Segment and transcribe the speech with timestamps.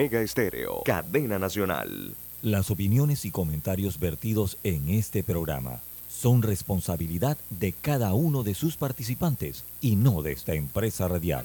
[0.00, 2.14] Omega Estéreo, cadena nacional.
[2.40, 8.78] Las opiniones y comentarios vertidos en este programa son responsabilidad de cada uno de sus
[8.78, 11.44] participantes y no de esta empresa radial.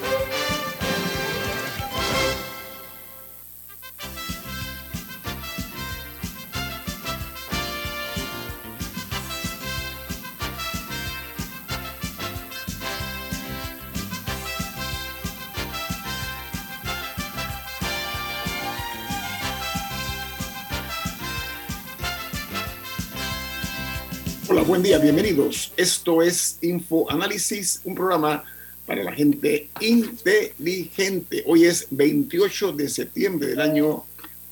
[24.81, 25.71] Buen día, bienvenidos.
[25.77, 28.43] Esto es Info Análisis, un programa
[28.87, 31.43] para la gente inteligente.
[31.45, 34.05] Hoy es 28 de septiembre del año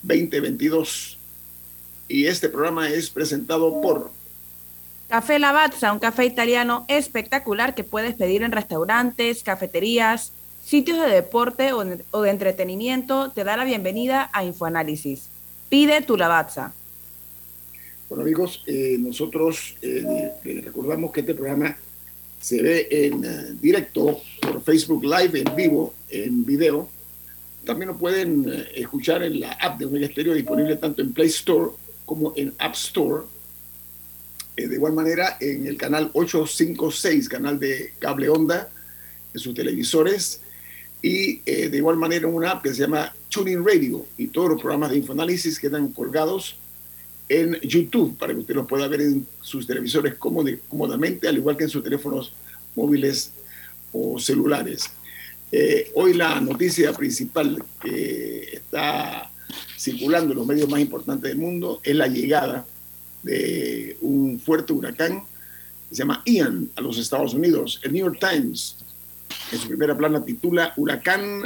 [0.03, 1.17] 2022
[2.07, 4.11] y este programa es presentado por
[5.07, 10.31] Café Lavazza, un café italiano espectacular que puedes pedir en restaurantes, cafeterías,
[10.63, 13.31] sitios de deporte o de entretenimiento.
[13.31, 15.27] Te da la bienvenida a Infoanálisis.
[15.69, 16.73] Pide tu Lavazza.
[18.09, 21.77] Bueno amigos, eh, nosotros eh, les recordamos que este programa
[22.41, 26.89] se ve en eh, directo por Facebook Live, en vivo, en video.
[27.63, 31.69] También lo pueden escuchar en la app de Omega Stereo, disponible tanto en Play Store
[32.03, 33.25] como en App Store.
[34.55, 38.71] de igual manera, en el canal 856, canal de cable onda,
[39.35, 40.41] en sus televisores.
[41.03, 44.03] Y de igual manera en una app que se llama Tuning Radio.
[44.17, 46.55] Y todos los programas de Infoanálisis quedan colgados
[47.29, 51.65] en YouTube para que usted los pueda ver en sus televisores cómodamente, al igual que
[51.65, 52.33] en sus teléfonos
[52.75, 53.31] móviles
[53.93, 54.89] o celulares.
[55.51, 59.31] Eh, hoy la noticia principal que está
[59.77, 62.65] circulando en los medios más importantes del mundo es la llegada
[63.23, 65.23] de un fuerte huracán
[65.89, 67.79] que se llama Ian a los Estados Unidos.
[67.83, 68.75] El New York Times
[69.51, 71.43] en su primera plana titula Huracán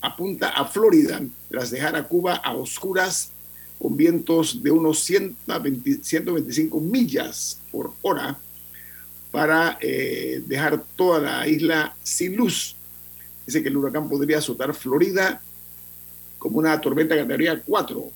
[0.00, 3.30] apunta a Florida tras dejar a Cuba a oscuras
[3.78, 8.38] con vientos de unos 125 millas por hora
[9.30, 12.74] para eh, dejar toda la isla sin luz.
[13.46, 15.40] Dice que el huracán podría azotar Florida
[16.38, 18.10] como una tormenta categoría 4.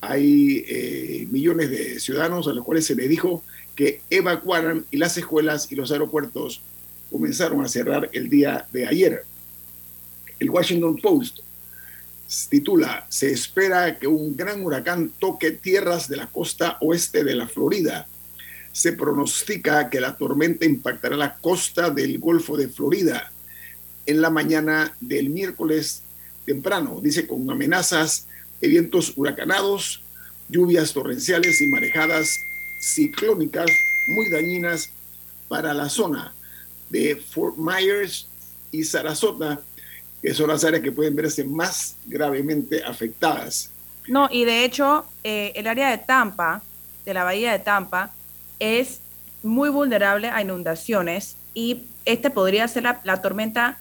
[0.00, 3.42] Hay eh, millones de ciudadanos a los cuales se les dijo
[3.74, 6.60] que evacuaran y las escuelas y los aeropuertos
[7.10, 9.24] comenzaron a cerrar el día de ayer.
[10.38, 11.40] El Washington Post
[12.48, 17.48] titula, se espera que un gran huracán toque tierras de la costa oeste de la
[17.48, 18.06] Florida.
[18.72, 23.32] Se pronostica que la tormenta impactará la costa del Golfo de Florida
[24.04, 26.02] en la mañana del miércoles
[26.44, 28.26] temprano, dice con amenazas
[28.60, 30.02] de vientos huracanados,
[30.48, 32.28] lluvias torrenciales y marejadas
[32.80, 33.70] ciclónicas
[34.08, 34.90] muy dañinas
[35.48, 36.34] para la zona
[36.90, 38.28] de Fort Myers
[38.70, 39.60] y Sarasota,
[40.22, 43.70] que son las áreas que pueden verse más gravemente afectadas.
[44.08, 46.62] No, y de hecho, eh, el área de Tampa,
[47.04, 48.10] de la bahía de Tampa,
[48.58, 49.00] es
[49.42, 53.78] muy vulnerable a inundaciones y este podría ser la, tormenta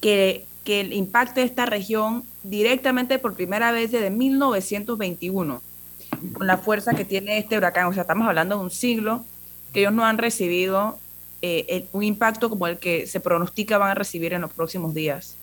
[0.00, 5.62] que, impacte esta región directamente por primera vez desde 1921,
[6.34, 7.86] con la fuerza que tiene este huracán.
[7.86, 9.24] O sea, estamos hablando de un siglo
[9.72, 10.98] que ellos no han recibido
[11.40, 15.37] eh, un impacto como el que se pronostica van a recibir en los próximos días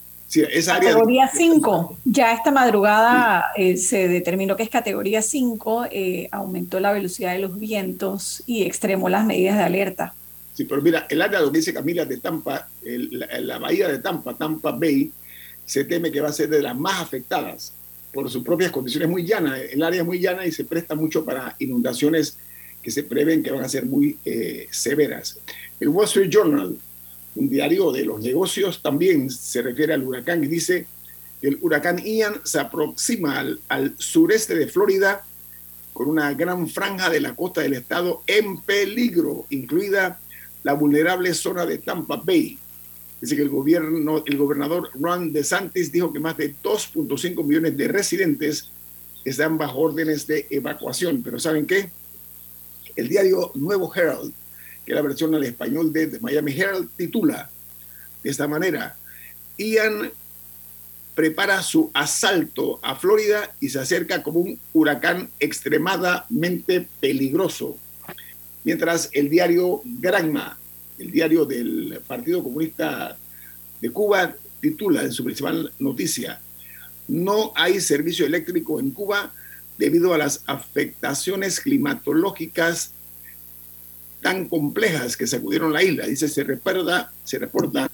[0.65, 1.97] categoría 5.
[2.05, 7.39] Ya esta madrugada eh, se determinó que es categoría 5, eh, aumentó la velocidad de
[7.39, 10.13] los vientos y extremó las medidas de alerta.
[10.53, 14.71] Sí, pero mira, el área donde dice Camila de Tampa, la, bahía de Tampa, Tampa
[14.71, 15.11] Bay,
[15.65, 17.73] se teme que va a ser de las más afectadas
[18.13, 19.59] por sus propias condiciones muy llanas.
[19.69, 22.37] El área es muy llana y se presta mucho para inundaciones
[22.81, 25.39] que se prevén que van a ser muy eh, severas.
[25.79, 26.77] El Wall Street Journal
[27.35, 30.87] un diario de los negocios, también se refiere al huracán y dice
[31.41, 35.23] que el huracán Ian se aproxima al, sureste de Florida
[35.93, 40.19] con una gran franja de la costa del estado en peligro, incluida
[40.63, 42.57] la vulnerable zona de Tampa Bay.
[43.21, 47.87] Dice que el, gobierno, el gobernador Ron DeSantis dijo que más de 2.5 millones de
[47.87, 48.69] residentes
[49.23, 51.21] están bajo órdenes de evacuación.
[51.23, 51.89] Pero ¿saben qué?
[52.95, 54.33] El diario Nuevo Herald
[54.85, 57.49] que la versión al español de, Miami Herald, titula
[58.23, 58.95] de esta manera,
[59.57, 60.11] Ian
[61.15, 67.77] prepara su asalto a Florida y se acerca como un huracán extremadamente peligroso.
[68.63, 70.57] Mientras el diario Granma,
[70.99, 73.17] el diario del Partido Comunista
[73.81, 76.41] de Cuba, titula en su principal noticia,
[77.07, 79.31] no hay servicio eléctrico en Cuba
[79.77, 82.91] debido a las afectaciones climatológicas
[84.25, 86.07] tan complejas que sacudieron la isla.
[86.07, 87.91] Dice, se reporta, se reporta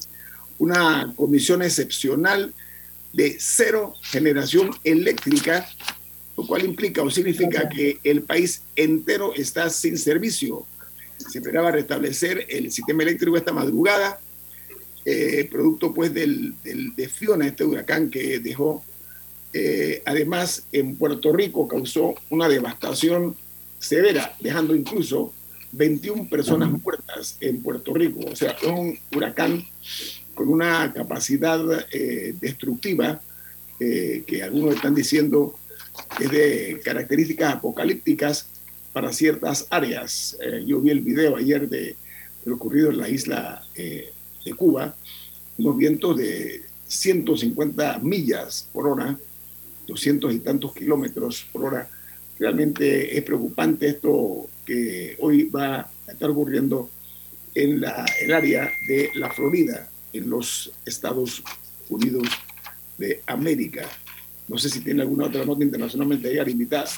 [0.60, 2.54] una comisión excepcional
[3.12, 5.68] de cero generación eléctrica,
[6.38, 10.66] lo cual implica o significa que el país entero está sin servicio.
[11.18, 14.18] Se esperaba restablecer el sistema eléctrico esta madrugada,
[15.04, 18.86] eh, producto pues del, del, de Fiona, este huracán que dejó,
[19.52, 23.36] eh, además en Puerto Rico causó una devastación
[23.80, 25.34] severa, dejando incluso
[25.72, 28.20] 21 personas muertas en Puerto Rico.
[28.30, 29.64] O sea, es un huracán
[30.36, 31.60] con una capacidad
[31.92, 33.22] eh, destructiva
[33.80, 35.58] eh, que algunos están diciendo
[36.20, 38.48] es de características apocalípticas
[38.94, 40.38] para ciertas áreas.
[40.42, 41.96] Eh, yo vi el video ayer de,
[42.46, 44.96] lo ocurrido en la isla de Cuba,
[45.58, 49.18] unos vientos de 150 millas por hora,
[49.88, 51.90] 200 y tantos kilómetros por hora.
[52.40, 56.90] Realmente es preocupante esto que hoy va a estar ocurriendo
[57.56, 61.44] en la, el área de la Florida, en los Estados
[61.90, 62.28] Unidos
[62.98, 63.88] de América.
[64.48, 66.90] No sé si tiene alguna otra nota internacionalmente llegar invitada.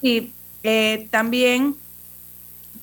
[0.00, 0.32] Sí,
[0.62, 1.76] eh, también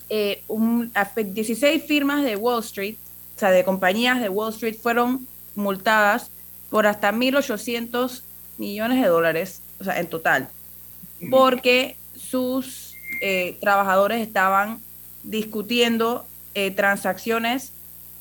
[0.08, 2.96] eh, un, 16 firmas de Wall Street,
[3.36, 6.30] o sea, de compañías de Wall Street, fueron multadas
[6.68, 8.22] por hasta 1.800
[8.58, 10.48] millones de dólares, o sea, en total,
[11.30, 12.89] porque sus
[13.20, 14.80] eh, trabajadores estaban
[15.22, 17.72] discutiendo eh, transacciones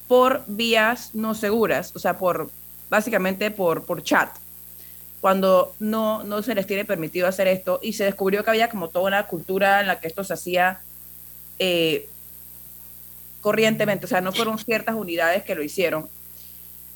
[0.07, 2.49] por vías no seguras, o sea, por
[2.89, 4.29] básicamente por, por chat,
[5.21, 8.87] cuando no, no se les tiene permitido hacer esto y se descubrió que había como
[8.87, 10.79] toda una cultura en la que esto se hacía
[11.59, 12.07] eh,
[13.41, 16.09] corrientemente, o sea, no fueron ciertas unidades que lo hicieron.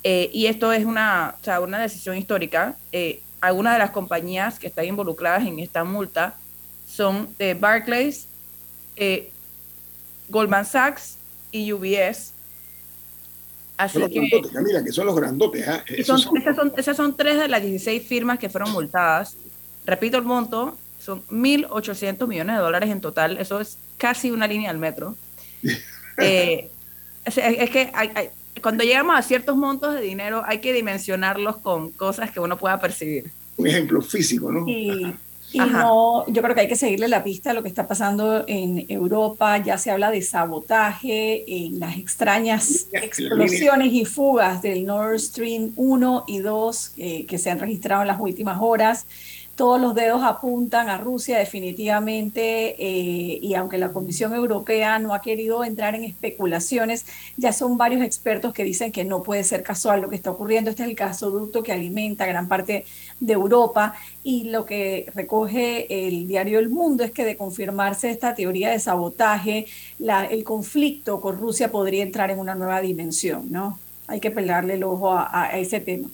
[0.05, 2.75] Y esto es una, o sea, una decisión histórica.
[2.91, 6.35] Eh, algunas de las compañías que están involucradas en esta multa
[6.93, 8.27] son de Barclays,
[10.29, 11.17] Goldman Sachs
[11.51, 12.33] y UBS.
[13.77, 15.67] Así son que, Camila, que son los grandotes.
[15.67, 16.03] ¿eh?
[16.03, 16.37] Son, son...
[16.37, 19.35] Esas, son, esas son tres de las 16 firmas que fueron multadas.
[19.85, 23.37] Repito el monto, son 1.800 millones de dólares en total.
[23.37, 25.15] Eso es casi una línea al metro.
[26.17, 26.69] eh,
[27.25, 28.29] es, es, que hay, hay,
[28.61, 32.79] cuando llegamos a ciertos montos de dinero hay que dimensionarlos con cosas que uno pueda
[32.79, 33.31] percibir.
[33.57, 34.65] Un ejemplo físico, ¿no?
[34.65, 35.13] Sí.
[35.53, 38.43] Y no, yo creo que hay que seguirle la pista a lo que está pasando
[38.47, 39.59] en Europa.
[39.59, 46.23] Ya se habla de sabotaje, en las extrañas explosiones y fugas del Nord Stream 1
[46.27, 49.05] y 2 eh, que se han registrado en las últimas horas
[49.55, 55.21] todos los dedos apuntan a Rusia definitivamente eh, y aunque la Comisión Europea no ha
[55.21, 57.05] querido entrar en especulaciones,
[57.37, 60.71] ya son varios expertos que dicen que no puede ser casual lo que está ocurriendo.
[60.71, 62.85] Este es el gasoducto que alimenta gran parte
[63.19, 68.33] de Europa y lo que recoge el diario El Mundo es que de confirmarse esta
[68.33, 69.67] teoría de sabotaje,
[69.99, 73.77] la, el conflicto con Rusia podría entrar en una nueva dimensión, ¿no?
[74.07, 76.09] Hay que pelarle el ojo a, a ese tema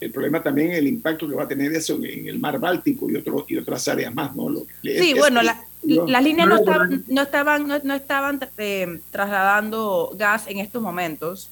[0.00, 3.10] el problema también es el impacto que va a tener eso en, el mar Báltico
[3.10, 4.48] y, otro, y otras áreas más, ¿no?
[4.48, 8.40] Lo, sí, es, bueno, la, no, las líneas no, estaban, no estaban, no, no estaban
[8.58, 11.50] eh, trasladando gas en estos momentos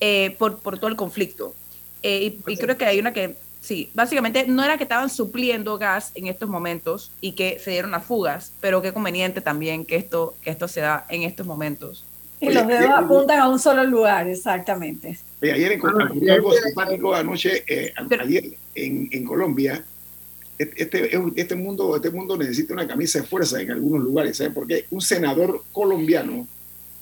[0.00, 1.54] eh, por, por todo el conflicto.
[2.02, 5.78] Eh, y, y creo que hay una que, sí, básicamente no era que estaban supliendo
[5.78, 9.96] gas en estos momentos y que se dieron las fugas, pero qué conveniente también que
[9.96, 12.04] esto, que esto se da en estos momentos.
[12.40, 15.18] Y los dedos apuntan a un solo lugar, exactamente.
[15.42, 19.84] Oye, ayer encontré algo simpático anoche, eh, ayer en, en, Colombia.
[20.58, 24.66] Este, este, mundo, este mundo necesita una camisa de fuerza en algunos lugares, ¿sabes por
[24.66, 24.86] qué?
[24.90, 26.48] Un senador colombiano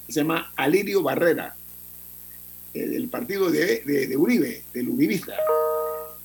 [0.08, 1.54] se llama Alirio Barrera,
[2.74, 5.36] eh, del partido de, de, de Uribe, del Uribista.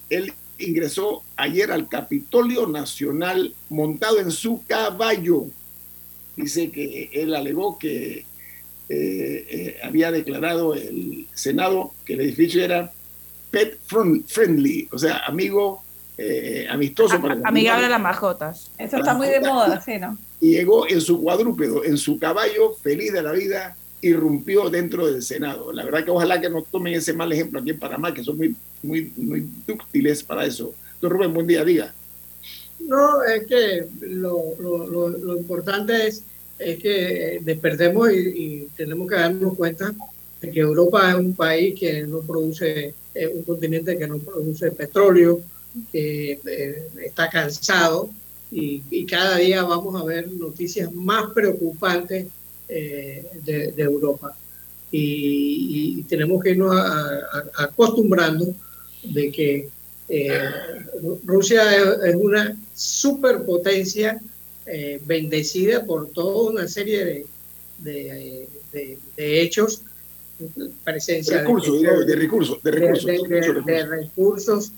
[0.09, 5.45] Él ingresó ayer al Capitolio Nacional montado en su caballo.
[6.35, 8.25] Dice que él alegó que
[8.89, 12.91] eh, eh, había declarado el Senado que el edificio era
[13.51, 13.77] pet
[14.25, 15.83] friendly, o sea, amigo,
[16.17, 17.15] eh, amistoso.
[17.15, 18.71] A, para amigable a las mascotas.
[18.77, 20.17] Eso está muy de moda, sí, ¿no?
[20.41, 25.21] Y llegó en su cuadrúpedo, en su caballo, feliz de la vida, irrumpió dentro del
[25.21, 25.71] Senado.
[25.71, 28.37] La verdad que ojalá que no tomen ese mal ejemplo aquí en Panamá, que son
[28.37, 30.73] muy, muy, muy dúctiles para eso.
[31.01, 31.93] Don Rubén, buen día, diga.
[32.79, 36.23] No, es que lo, lo, lo, lo importante es
[36.59, 39.93] es que despertemos y, tenemos que darnos cuenta
[40.41, 44.71] de que Europa es un país que no produce, es un continente que no produce
[44.71, 45.41] petróleo,
[45.91, 48.09] que eh, está cansado
[48.51, 52.27] y, cada día vamos a ver noticias más preocupantes
[52.67, 54.35] eh, de, Europa.
[54.91, 56.75] Y, tenemos que irnos
[57.55, 58.53] acostumbrando
[59.03, 59.69] de que
[60.09, 60.41] eh,
[61.23, 61.63] Rusia
[62.05, 64.19] es, una superpotencia
[64.71, 67.25] eh, bendecida por toda una serie
[67.79, 69.81] de, de, hechos
[70.83, 73.05] presencia de, recursos, de, recursos, de recursos,
[73.65, 74.71] de, recursos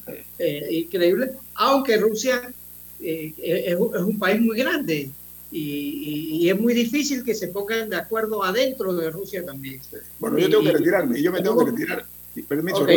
[0.69, 2.51] increíbles, aunque Rusia
[2.99, 5.09] eh, es, un país muy grande
[5.51, 9.81] y, es muy difícil que se pongan de acuerdo adentro de Rusia también.
[10.19, 12.05] Bueno, yo tengo que retirarme, yo me tengo que retirar.
[12.47, 12.87] Permiso,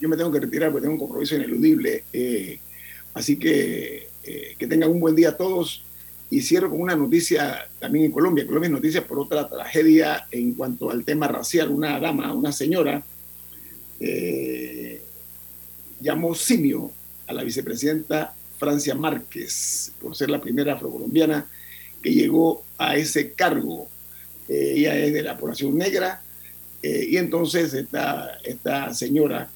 [0.00, 2.04] yo, me tengo que retirar porque tengo un compromiso ineludible.
[2.12, 2.58] Eh,
[3.12, 5.82] así que eh, que tengan un buen día a todos.
[6.30, 8.46] Y cierro con una noticia también en Colombia.
[8.46, 11.70] Colombia es noticia por otra tragedia en cuanto al tema racial.
[11.70, 13.02] Una dama, una señora,
[16.00, 16.90] llamó simio
[17.26, 21.46] a la vicepresidenta Francia Márquez, por ser la primera afrocolombiana
[22.02, 23.88] que llegó a ese cargo.
[24.48, 26.22] Eh, ella es de la población negra
[26.82, 29.48] eh, y entonces esta, esta señora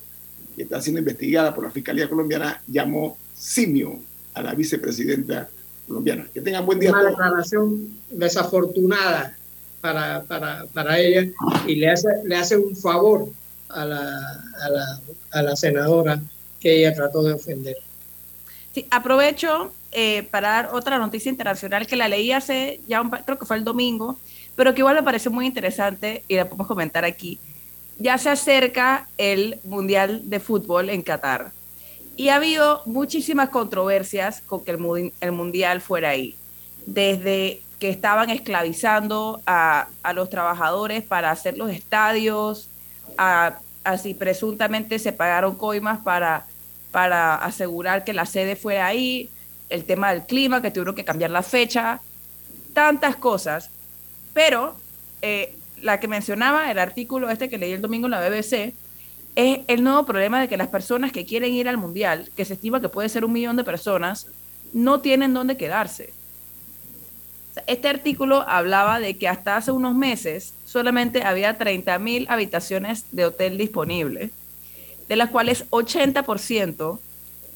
[0.55, 3.99] que está siendo investigada por la Fiscalía colombiana llamó simio
[4.35, 5.49] a la vicepresidenta
[5.87, 6.27] colombiana.
[6.33, 6.91] Que tengan buen día.
[6.91, 9.37] Una declaración desafortunada
[9.81, 11.31] para, para, para, ella
[11.67, 13.29] y le hace, le hace un favor
[13.69, 15.01] a la, a la,
[15.33, 16.21] a la senadora
[16.61, 17.77] que ella trató de ofender.
[18.73, 23.45] Sí, aprovecho eh, para dar otra noticia internacional que la leí hace ya, creo que
[23.45, 24.19] fue el domingo,
[24.55, 27.39] pero que igual me pareció muy interesante y la podemos comentar aquí.
[27.99, 31.53] Ya se acerca el Mundial de Fútbol en Qatar
[32.17, 36.37] y ha habido muchísimas controversias con que el, el Mundial fuera ahí.
[36.87, 42.69] Desde que estaban esclavizando a, a los trabajadores para hacer los estadios,
[43.19, 46.47] a, así presuntamente se pagaron coimas para
[46.93, 49.31] para asegurar que la sede fuera ahí,
[49.71, 52.01] el tema del clima, que tuvieron que cambiar la fecha,
[52.75, 53.71] tantas cosas.
[54.35, 54.77] Pero
[55.23, 58.75] eh, la que mencionaba, el artículo este que leí el domingo en la BBC,
[59.35, 62.55] es el nuevo problema de que las personas que quieren ir al Mundial, que se
[62.55, 64.27] estima que puede ser un millón de personas,
[64.73, 66.13] no tienen dónde quedarse.
[67.67, 73.59] Este artículo hablaba de que hasta hace unos meses solamente había 30.000 habitaciones de hotel
[73.59, 74.31] disponibles
[75.13, 76.99] de las cuales 80%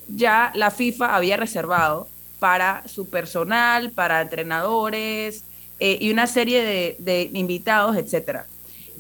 [0.09, 2.07] ya la FIFA había reservado
[2.39, 5.45] para su personal, para entrenadores
[5.81, 8.41] eh, y una serie de, invitados, etc.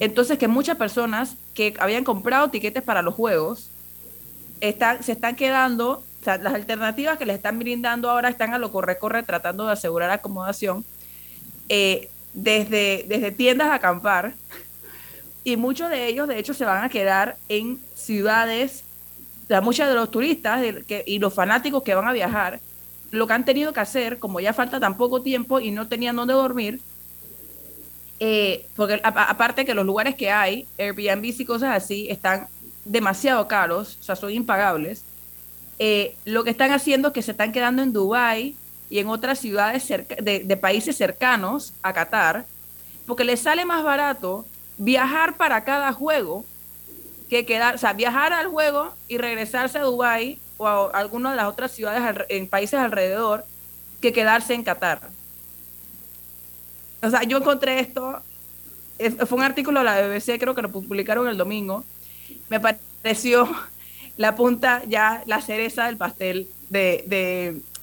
[0.00, 3.70] Entonces que muchas personas que habían comprado tiquetes para los juegos
[4.60, 9.22] están, se están quedando, las alternativas que les están brindando ahora están a lo corre-corre
[9.22, 10.84] tratando de asegurar acomodación,
[11.68, 14.34] eh, desde, desde tiendas a acampar,
[15.44, 18.82] y muchos de ellos, de hecho, se van a quedar en ciudades,
[19.62, 20.60] muchos de los turistas
[21.06, 22.60] y los fanáticos que van a viajar,
[23.12, 26.16] lo que han tenido que hacer, como ya falta tan poco tiempo y no tenían
[26.16, 26.80] dónde dormir,
[28.18, 32.48] eh, porque aparte que los lugares que hay, Airbnb y cosas así, están
[32.84, 35.04] demasiado caros, o sea, son impagables.
[35.78, 38.56] Eh, lo que están haciendo es que se están quedando en Dubái
[38.88, 42.46] y en otras ciudades de, países cercanos a Qatar,
[43.06, 44.46] porque les sale más barato
[44.78, 46.44] viajar para cada juego
[47.28, 51.36] que quedar, o sea, viajar al juego y regresarse a Dubái o a alguna de
[51.36, 53.44] las otras ciudades en países alrededor
[54.00, 55.15] que quedarse en Qatar.
[57.02, 58.22] O sea, yo encontré esto,
[59.26, 61.84] fue un artículo de la BBC, creo que lo publicaron el domingo,
[62.48, 63.48] me pareció
[64.16, 67.04] la punta, ya la cereza del pastel de,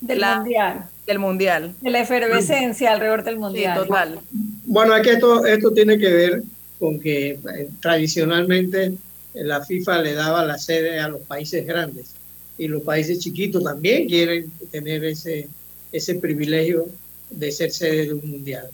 [0.01, 0.89] del mundial.
[1.05, 1.75] Del mundial.
[1.81, 3.77] De la efervescencia alrededor del mundial.
[3.77, 4.19] Sí, total.
[4.65, 6.43] Bueno, aquí esto, esto tiene que ver
[6.79, 8.93] con que eh, tradicionalmente
[9.33, 12.13] la FIFA le daba la sede a los países grandes
[12.57, 15.47] y los países chiquitos también quieren tener ese,
[15.91, 16.85] ese privilegio
[17.29, 18.69] de ser sede de un mundial.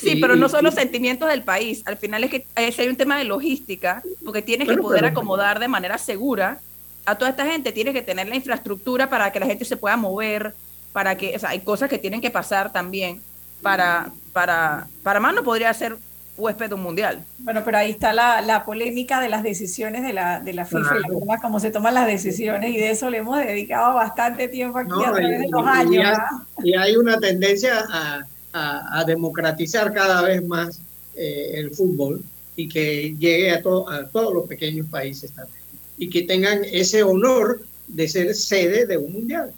[0.00, 1.82] Sí, pero no son los sentimientos del país.
[1.84, 5.68] Al final es que hay un tema de logística, porque tienes que poder acomodar de
[5.68, 6.58] manera segura
[7.04, 7.72] a toda esta gente.
[7.72, 10.54] Tienes que tener la infraestructura para que la gente se pueda mover,
[10.92, 13.20] para que, o sea, hay cosas que tienen que pasar también
[13.62, 15.96] para, para, para más no podría ser
[16.36, 17.22] huésped un mundial.
[17.38, 20.96] Bueno, pero ahí está la, la polémica de las decisiones de la, de la FIFA
[20.98, 24.48] y la forma como se toman las decisiones y de eso le hemos dedicado bastante
[24.48, 26.18] tiempo aquí a través de los años.
[26.64, 30.80] Y hay, una tendencia a, a, democratizar cada vez más
[31.14, 32.22] eh, el fútbol
[32.56, 35.62] y que llegue a, a todos los pequeños países también
[35.96, 39.52] y que tengan ese honor de ser sede de un mundial.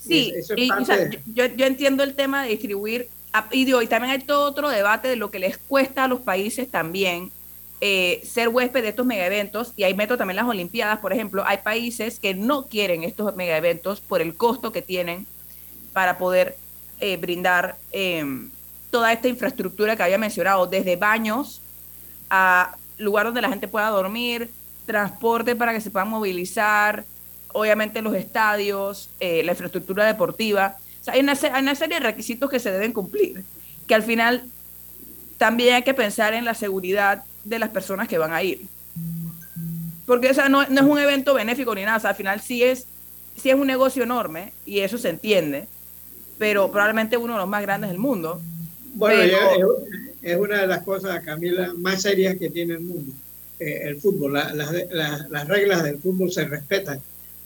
[0.00, 0.32] Sí,
[1.34, 3.08] yo, yo entiendo el tema de distribuir
[3.52, 6.68] y, y también hay todo otro debate de lo que les cuesta a los países
[6.68, 7.30] también
[7.84, 11.42] eh, ser huésped de estos mega eventos, y ahí meto también las Olimpiadas, por ejemplo,
[11.44, 15.26] hay países que no quieren estos mega eventos por el costo que tienen
[15.92, 16.56] para poder
[17.04, 18.48] eh, brindar em,
[18.92, 21.60] toda esta infraestructura que había mencionado, desde baños
[22.30, 24.50] a lugar donde la gente pueda dormir,
[24.86, 27.04] transporte para que se puedan movilizar,
[27.52, 30.76] obviamente los estadios, eh, la infraestructura deportiva.
[31.08, 33.42] hay, una, serie de requisitos que se deben cumplir,
[33.88, 34.44] que al final
[35.38, 38.60] también hay que pensar en la seguridad de las personas que van a ir.
[40.06, 42.62] Porque o no, no, es un evento benéfico ni nada, o sea, al final sí
[42.62, 42.86] es,
[43.36, 45.66] sí es un negocio enorme y eso se entiende,
[46.38, 48.40] pero probablemente uno de los más grandes del mundo.
[48.94, 49.38] Bueno,
[50.22, 53.12] es, una de las cosas, Camila, más serias que tiene el mundo,
[53.58, 54.34] eh, el fútbol.
[54.34, 57.00] las reglas del fútbol se respetan.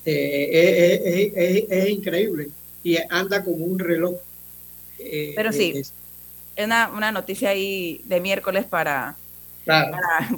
[0.09, 2.49] Eh, es, increíble
[2.85, 4.15] y anda como un reloj.
[5.01, 5.93] Eh, pero sí, es
[6.65, 9.17] una, una, noticia ahí de miércoles para,
[9.65, 9.91] para,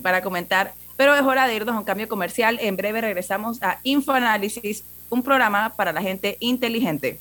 [0.03, 0.73] para comentar.
[0.97, 2.59] Pero es hora de irnos a un cambio comercial.
[2.61, 7.21] En breve regresamos a Infoanálisis, un programa para la gente inteligente.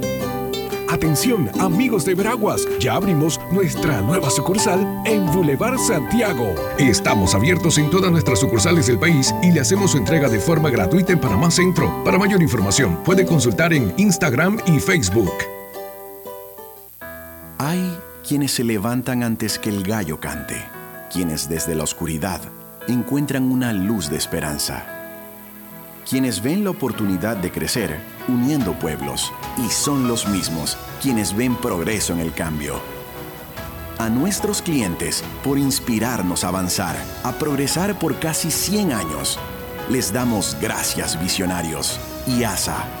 [0.91, 6.53] Atención, amigos de Veraguas, ya abrimos nuestra nueva sucursal en Boulevard Santiago.
[6.77, 10.69] Estamos abiertos en todas nuestras sucursales del país y le hacemos su entrega de forma
[10.69, 12.03] gratuita en Panamá Centro.
[12.03, 15.31] Para mayor información, puede consultar en Instagram y Facebook.
[17.57, 20.61] Hay quienes se levantan antes que el gallo cante,
[21.09, 22.41] quienes desde la oscuridad
[22.89, 25.00] encuentran una luz de esperanza,
[26.09, 32.13] quienes ven la oportunidad de crecer uniendo pueblos y son los mismos quienes ven progreso
[32.13, 32.79] en el cambio.
[33.97, 39.39] A nuestros clientes por inspirarnos a avanzar, a progresar por casi 100 años.
[39.89, 43.00] Les damos gracias visionarios y ASA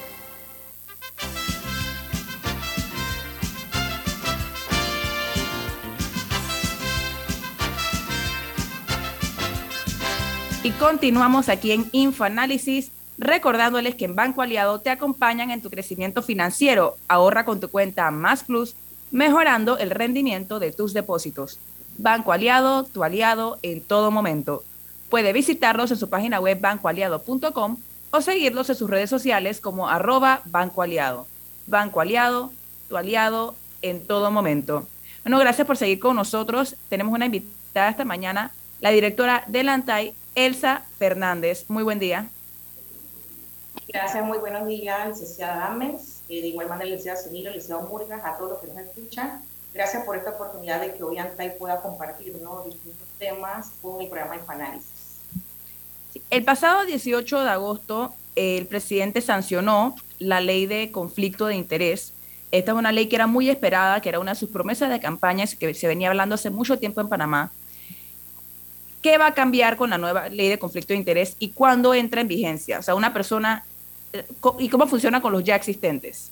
[10.81, 16.95] Continuamos aquí en InfoAnálisis, recordándoles que en Banco Aliado te acompañan en tu crecimiento financiero.
[17.07, 18.73] Ahorra con tu cuenta Más Plus,
[19.11, 21.59] mejorando el rendimiento de tus depósitos.
[21.99, 24.63] Banco Aliado, tu aliado en todo momento.
[25.11, 27.77] Puede visitarlos en su página web bancoaliado.com
[28.09, 31.27] o seguirlos en sus redes sociales como arroba Banco Aliado.
[31.67, 32.51] Banco Aliado,
[32.89, 34.87] tu aliado en todo momento.
[35.23, 36.75] Bueno, gracias por seguir con nosotros.
[36.89, 41.65] Tenemos una invitada esta mañana, la directora de Lantay, Elsa Fernández.
[41.67, 42.29] Muy buen día.
[43.87, 48.37] Gracias, muy buenos días, licenciada Ames, eh, de igual manera, licenciada Sunilo, licenciado Murgas, a
[48.37, 49.43] todos los que nos escuchan.
[49.73, 54.35] Gracias por esta oportunidad de que hoy ANTAI pueda compartir distintos temas con el programa
[54.35, 55.19] Infoanálisis.
[56.29, 62.13] El pasado 18 de agosto, el presidente sancionó la ley de conflicto de interés.
[62.51, 64.99] Esta es una ley que era muy esperada, que era una de sus promesas de
[64.99, 67.51] campaña que se venía hablando hace mucho tiempo en Panamá
[69.01, 72.21] ¿Qué va a cambiar con la nueva ley de conflicto de interés y cuándo entra
[72.21, 72.79] en vigencia?
[72.79, 73.65] O sea, una persona,
[74.13, 74.25] eh,
[74.59, 76.31] ¿y cómo funciona con los ya existentes?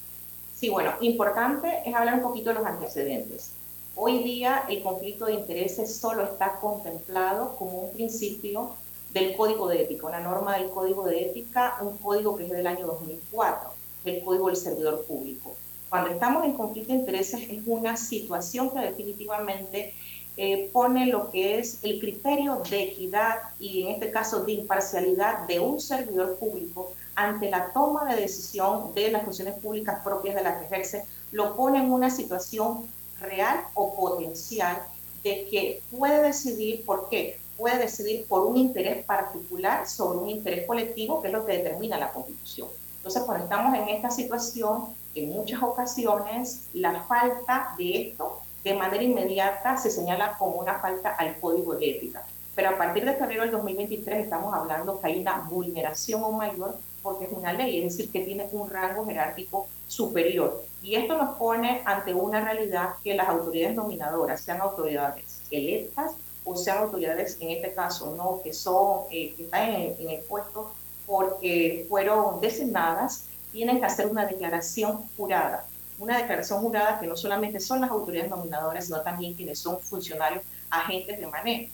[0.55, 3.53] Sí, bueno, importante es hablar un poquito de los antecedentes.
[3.95, 8.75] Hoy día el conflicto de intereses solo está contemplado como un principio
[9.13, 12.67] del Código de Ética, una norma del Código de Ética, un código que es del
[12.67, 13.69] año 2004,
[14.05, 15.55] el Código del Servidor Público.
[15.89, 19.93] Cuando estamos en conflicto de intereses es una situación que definitivamente
[20.41, 25.45] eh, pone lo que es el criterio de equidad y en este caso de imparcialidad
[25.47, 30.43] de un servidor público ante la toma de decisión de las funciones públicas propias de
[30.43, 32.87] las que ejerce, lo pone en una situación
[33.19, 34.81] real o potencial
[35.25, 37.37] de que puede decidir, ¿por qué?
[37.57, 41.99] puede decidir por un interés particular sobre un interés colectivo, que es lo que determina
[41.99, 42.69] la Constitución.
[42.95, 49.03] Entonces, cuando estamos en esta situación, en muchas ocasiones la falta de esto de manera
[49.03, 52.23] inmediata se señala como una falta al código de ética.
[52.55, 57.25] Pero a partir de febrero del 2023 estamos hablando que hay una vulneración mayor porque
[57.25, 60.63] es una ley, es decir, que tiene un rango jerárquico superior.
[60.81, 66.11] Y esto nos pone ante una realidad que las autoridades nominadoras, sean autoridades electas
[66.43, 70.19] o sean autoridades, en este caso, no que son, eh, que están en, en el
[70.21, 70.73] puesto
[71.05, 75.65] porque fueron designadas, tienen que hacer una declaración jurada.
[75.99, 80.43] Una declaración jurada que no solamente son las autoridades nominadoras, sino también quienes son funcionarios,
[80.69, 81.71] agentes de manejo.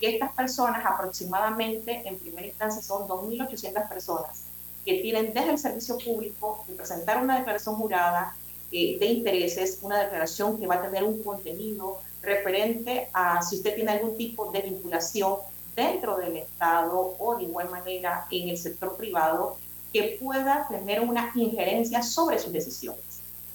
[0.00, 4.44] Y estas personas, aproximadamente en primera instancia, son 2.800 personas
[4.84, 8.36] que tienen desde el servicio público que presentar una declaración jurada
[8.70, 13.74] eh, de intereses, una declaración que va a tener un contenido referente a si usted
[13.74, 15.36] tiene algún tipo de vinculación
[15.74, 19.56] dentro del Estado o de igual manera en el sector privado
[19.92, 23.13] que pueda tener una injerencia sobre sus decisiones.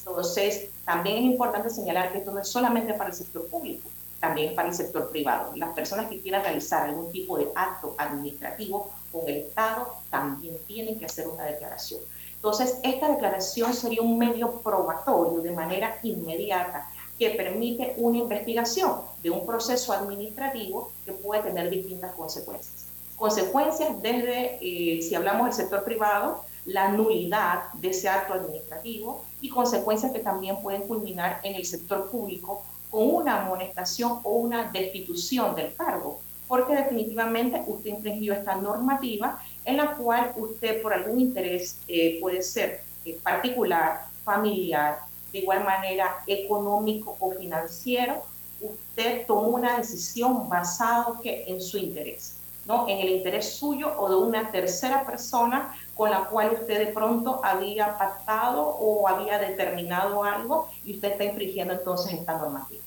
[0.09, 3.87] Entonces, también es importante señalar que esto no es solamente para el sector público,
[4.19, 5.55] también para el sector privado.
[5.55, 10.99] Las personas que quieran realizar algún tipo de acto administrativo con el Estado también tienen
[10.99, 12.01] que hacer una declaración.
[12.35, 19.29] Entonces, esta declaración sería un medio probatorio de manera inmediata que permite una investigación de
[19.29, 22.85] un proceso administrativo que puede tener distintas consecuencias.
[23.17, 29.49] Consecuencias desde, eh, si hablamos del sector privado, la nulidad de ese acto administrativo y
[29.49, 35.55] consecuencias que también pueden culminar en el sector público con una amonestación o una destitución
[35.55, 41.77] del cargo, porque definitivamente usted infringió esta normativa en la cual usted por algún interés
[41.87, 44.99] eh, puede ser eh, particular, familiar,
[45.31, 48.23] de igual manera económico o financiero,
[48.59, 52.38] usted tomó una decisión basada que en su interés,
[52.69, 52.87] ¿no?
[52.87, 57.41] En el interés suyo o de una tercera persona con la cual usted de pronto
[57.43, 62.81] había pactado o había determinado algo y usted está infringiendo entonces esta normativa.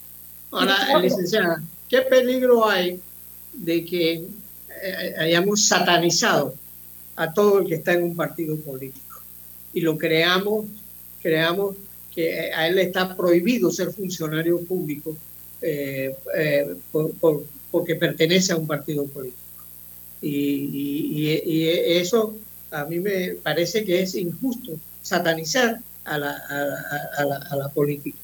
[0.53, 3.01] Ahora, licenciada, ¿qué peligro hay
[3.53, 4.25] de que
[4.83, 6.55] eh, hayamos satanizado
[7.17, 9.21] a todo el que está en un partido político
[9.75, 10.67] y lo creamos,
[11.21, 11.75] creamos
[12.15, 15.17] que a él le está prohibido ser funcionario público
[15.61, 16.77] eh, eh,
[17.71, 19.42] porque pertenece a un partido político.
[20.23, 21.29] Y,
[21.99, 22.37] eso
[22.71, 26.43] a mí me parece que es injusto, satanizar a la,
[27.51, 28.19] a, la, política.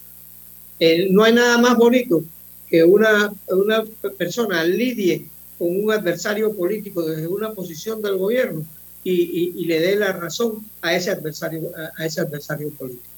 [0.81, 2.23] Eh, no hay nada más bonito
[2.69, 3.85] que una, una
[4.17, 5.27] persona lidie
[5.59, 8.65] con un adversario político desde una posición del gobierno
[9.03, 13.09] y, y, le dé la razón a ese adversario, a ese adversario político.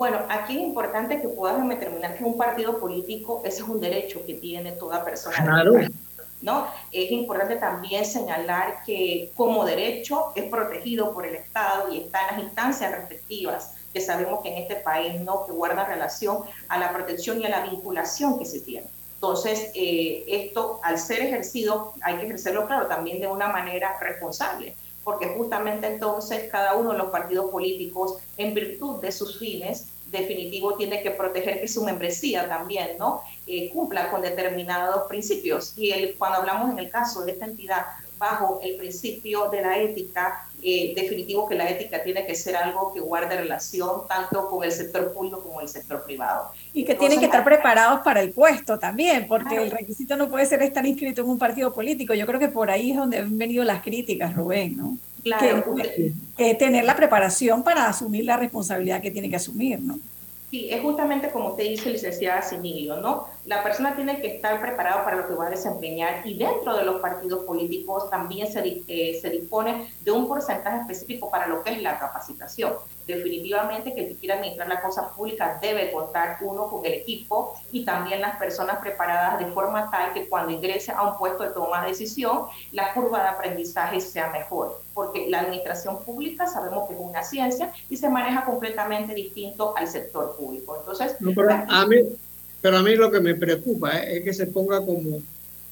[0.00, 4.24] Bueno, aquí es importante que podamos determinar que un partido político, ese es un derecho
[4.24, 5.36] que tiene toda persona.
[5.36, 5.74] Claro.
[6.42, 6.68] ¿No?
[6.90, 12.36] Es importante también señalar que como derecho es protegido por el Estado y está en
[12.36, 16.92] las instancias respectivas que sabemos que en este país no que guarda relación a la
[16.92, 18.86] protección y a la vinculación que se tiene.
[19.14, 24.74] Entonces, eh, esto al ser ejercido hay que ejercerlo, claro, también de una manera responsable
[25.04, 30.74] porque justamente entonces cada uno de los partidos políticos, en virtud de sus fines, definitivo
[30.74, 33.22] tiene que proteger que su membresía también no
[33.52, 35.72] eh, cumpla con determinados principios.
[35.76, 37.84] Y el, cuando hablamos en el caso de esta entidad
[38.16, 42.92] bajo el principio de la ética, eh, definitivo que la ética tiene que ser algo
[42.92, 46.52] que guarde relación tanto con el sector público como el sector privado.
[46.74, 50.46] Y que tienen que estar preparados para el puesto también, porque el requisito no puede
[50.46, 52.14] ser estar inscrito en un partido político.
[52.14, 54.96] Yo creo que por ahí es donde han venido las críticas, Rubén, ¿no?
[55.24, 55.64] Claro.
[56.36, 59.98] Que, tener la preparación para asumir la responsabilidad que tiene que asumir, ¿no?
[60.50, 63.28] Sí, es justamente como te dice licenciada Sinilio, ¿no?
[63.50, 66.84] La persona tiene que estar preparada para lo que va a desempeñar y dentro de
[66.84, 71.70] los partidos políticos también se, eh, se dispone de un porcentaje específico para lo que
[71.70, 72.74] es la capacitación
[73.10, 77.54] definitivamente que el que quiera administrar la cosa pública debe contar uno con el equipo
[77.72, 81.50] y también las personas preparadas de forma tal que cuando ingrese a un puesto de
[81.50, 86.94] toma de decisión, la curva de aprendizaje sea mejor, porque la administración pública sabemos que
[86.94, 90.76] es una ciencia y se maneja completamente distinto al sector público.
[90.76, 91.96] Entonces, pero, a mí,
[92.60, 95.22] pero a mí lo que me preocupa es que se ponga como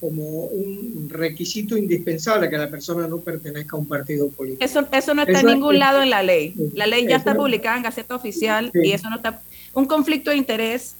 [0.01, 4.65] como un requisito indispensable que la persona no pertenezca a un partido político.
[4.65, 6.55] Eso, eso no está en ningún lado en la ley.
[6.75, 9.43] La ley ya está publicada en Gaceta Oficial y eso no está...
[9.75, 10.95] Un conflicto de interés.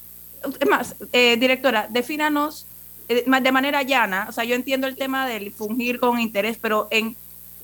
[0.59, 2.65] Es más, eh, directora, defínanos
[3.07, 6.87] eh, de manera llana, o sea, yo entiendo el tema del fungir con interés, pero
[6.91, 7.15] en,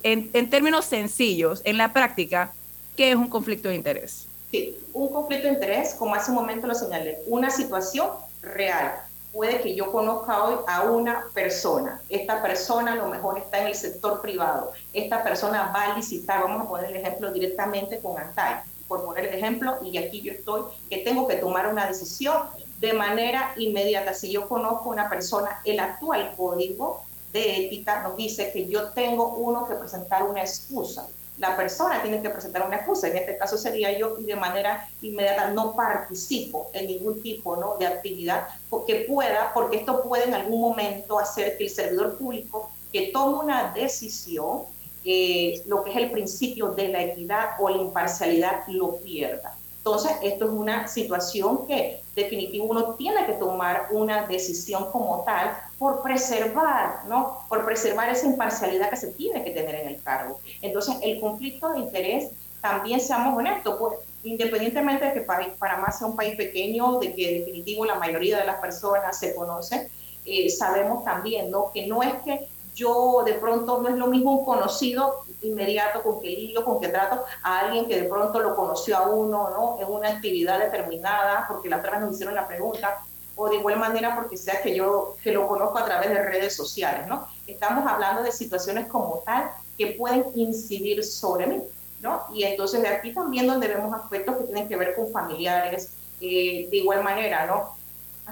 [0.03, 2.53] en, en términos sencillos, en la práctica,
[2.97, 4.24] ¿qué es un conflicto de interés?
[4.51, 8.09] Sí, un conflicto de interés, como hace un momento lo señalé, una situación
[8.41, 9.01] real
[9.35, 12.01] puede que yo conozca hoy a una persona.
[12.07, 14.71] Esta persona a lo mejor está en el sector privado.
[14.93, 19.25] Esta persona va a licitar, vamos a poner el ejemplo directamente con Antay, por poner
[19.25, 22.43] el ejemplo, y aquí yo estoy, que tengo que tomar una decisión
[22.79, 24.13] de manera inmediata.
[24.13, 27.03] Si yo conozco a una persona, el actual código
[27.33, 32.21] de ética nos dice que yo tengo uno que presentar una excusa la persona tiene
[32.21, 33.07] que presentar una excusa.
[33.07, 37.75] En este caso sería yo y de manera inmediata no participo en ningún tipo ¿no?
[37.77, 38.47] de actividad
[38.87, 43.39] que pueda, porque esto puede en algún momento hacer que el servidor público que tome
[43.39, 44.63] una decisión,
[45.03, 49.55] eh, lo que es el principio de la equidad o la imparcialidad, lo pierda.
[49.77, 55.55] Entonces, esto es una situación que definitivo uno tiene que tomar una decisión como tal
[55.77, 57.39] por preservar, ¿no?
[57.49, 60.39] Por preservar esa imparcialidad que se tiene que tener en el cargo.
[60.61, 66.15] Entonces, el conflicto de interés, también seamos honestos, pues, independientemente de que Panamá sea un
[66.15, 69.87] país pequeño, de que definitivo la mayoría de las personas se conocen,
[70.25, 71.71] eh, sabemos también, ¿no?
[71.71, 76.19] Que no es que yo de pronto no es lo mismo un conocido inmediato con
[76.21, 79.77] que lidio, con que trato a alguien que de pronto lo conoció a uno, ¿no?
[79.79, 83.03] En una actividad determinada, porque la otra vez nos hicieron la pregunta,
[83.35, 86.55] o de igual manera porque sea que yo que lo conozco a través de redes
[86.55, 87.27] sociales, ¿no?
[87.47, 91.61] Estamos hablando de situaciones como tal que pueden incidir sobre mí,
[92.01, 92.23] ¿no?
[92.33, 95.89] Y entonces de aquí también donde vemos aspectos que tienen que ver con familiares,
[96.21, 97.75] eh, de igual manera, ¿no?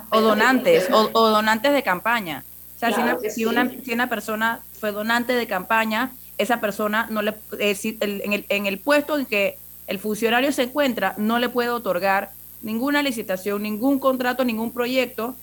[0.09, 2.43] o donantes, o, donantes de campaña.
[2.75, 7.35] O sea, si, una, si, una, persona fue donante de campaña, esa persona no le,
[7.59, 12.31] en, el, en el puesto en que el funcionario se encuentra, no le puede otorgar
[12.63, 15.35] ninguna licitación, ningún contrato, ningún proyecto,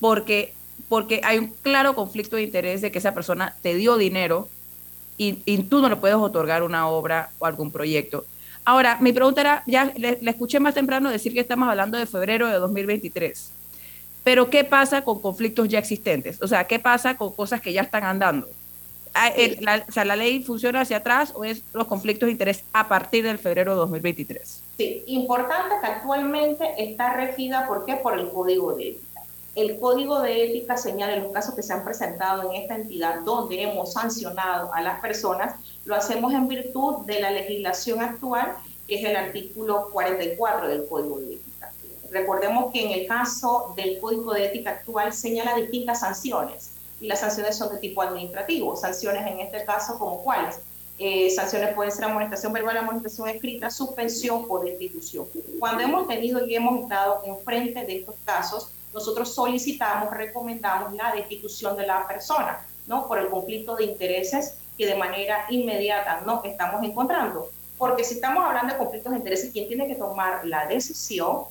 [0.00, 0.52] porque,
[0.88, 4.48] porque hay un claro conflicto de interés de que esa persona te dio dinero
[5.16, 5.32] y,
[5.62, 8.24] tú no le puedes otorgar una obra o algún proyecto.
[8.64, 12.48] Ahora, mi pregunta era, ya le, escuché más temprano decir que estamos hablando de febrero
[12.48, 13.50] de 2023,
[14.24, 16.42] pero ¿qué pasa con conflictos ya existentes?
[16.42, 18.48] O sea, ¿qué pasa con cosas que ya están andando?
[19.12, 22.64] Ah, la, o sea, ¿la ley funciona hacia atrás o es los conflictos de interés
[22.72, 24.63] a partir del febrero de 2023?
[24.76, 27.96] Sí, importante que actualmente está regida, ¿por qué?
[27.96, 29.22] Por el Código de Ética.
[29.54, 33.62] El Código de Ética señala los casos que se han presentado en esta entidad donde
[33.62, 38.56] hemos sancionado a las personas, lo hacemos en virtud de la legislación actual,
[38.88, 41.72] que es el artículo 44 del Código de Ética.
[42.10, 47.20] Recordemos que en el caso del Código de Ética actual señala distintas sanciones y las
[47.20, 48.76] sanciones son de tipo administrativo.
[48.76, 50.58] Sanciones en este caso como cuáles.
[50.96, 55.26] Eh, sanciones pueden ser amonestación verbal, amonestación escrita, suspensión o destitución.
[55.58, 61.76] Cuando hemos tenido y hemos estado enfrente de estos casos, nosotros solicitamos, recomendamos la destitución
[61.76, 63.08] de la persona, ¿no?
[63.08, 67.48] Por el conflicto de intereses que de manera inmediata no estamos encontrando.
[67.76, 71.46] Porque si estamos hablando de conflictos de intereses, ¿quién tiene que tomar la decisión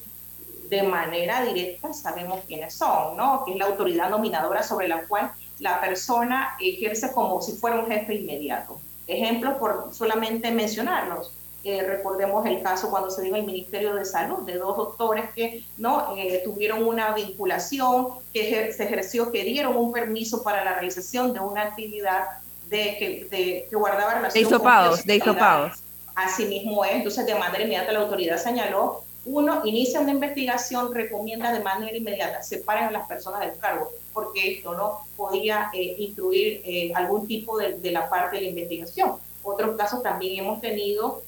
[0.69, 1.93] de manera directa?
[1.93, 3.43] Sabemos quiénes son, ¿no?
[3.43, 7.87] Que es la autoridad nominadora sobre la cual la persona ejerce como si fuera un
[7.87, 8.79] jefe inmediato.
[9.07, 11.31] Ejemplos por solamente mencionarlos.
[11.63, 15.63] Eh, recordemos el caso cuando se dio el Ministerio de Salud de dos doctores que
[15.77, 21.33] no eh, tuvieron una vinculación, que se ejerció, que dieron un permiso para la realización
[21.33, 22.25] de una actividad
[22.69, 25.79] de, que, de, que guardaba relación de hisopados, de hisopados.
[26.15, 31.53] Así mismo es, entonces de manera inmediata la autoridad señaló uno, inicia una investigación, recomienda
[31.53, 36.91] de manera inmediata, separen a las personas del cargo, porque esto no podía eh, eh,
[36.95, 39.13] algún tipo de, de, la parte de la investigación.
[39.43, 41.21] Otros casos también hemos tenido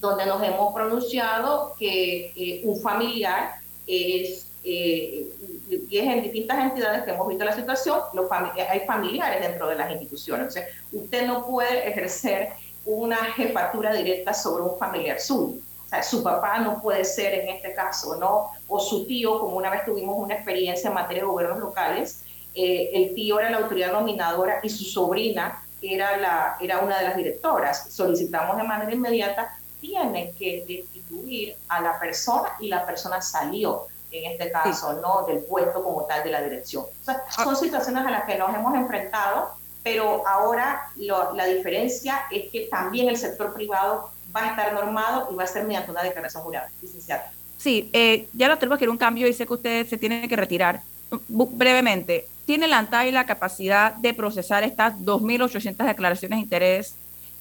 [0.00, 3.54] donde nos hemos pronunciado que eh, un familiar
[3.86, 9.68] es, y es en distintas entidades que hemos visto la situación, los hay familiares dentro
[9.68, 10.48] de las instituciones.
[10.48, 12.50] O sea, usted no puede ejercer
[12.84, 15.60] una jefatura directa sobre un familiar suyo
[16.00, 18.52] su papá no puede ser en este caso, ¿no?
[18.68, 22.22] O su tío, como una vez tuvimos una experiencia en materia de gobiernos locales,
[22.54, 27.04] eh, el tío era la autoridad nominadora y su sobrina era, la, era una de
[27.04, 27.92] las directoras.
[27.92, 34.30] Solicitamos de manera inmediata, tiene que destituir a la persona y la persona salió, en
[34.30, 35.26] este caso, ¿no?
[35.26, 36.84] Del puesto como tal de la dirección.
[36.84, 39.50] O sea, son situaciones a las que nos hemos enfrentado,
[39.82, 45.34] pero ahora la diferencia es que también el sector privado va a estar normado y
[45.34, 47.30] va a ser mediante una declaración jurada, licenciada.
[47.62, 50.28] Sí, eh, ya lo tenemos que ir un cambio y sé que usted se tiene
[50.28, 50.82] que retirar.
[51.28, 56.94] Brevemente, ¿tiene la ANTAI la capacidad de procesar estas 2.800 declaraciones de interés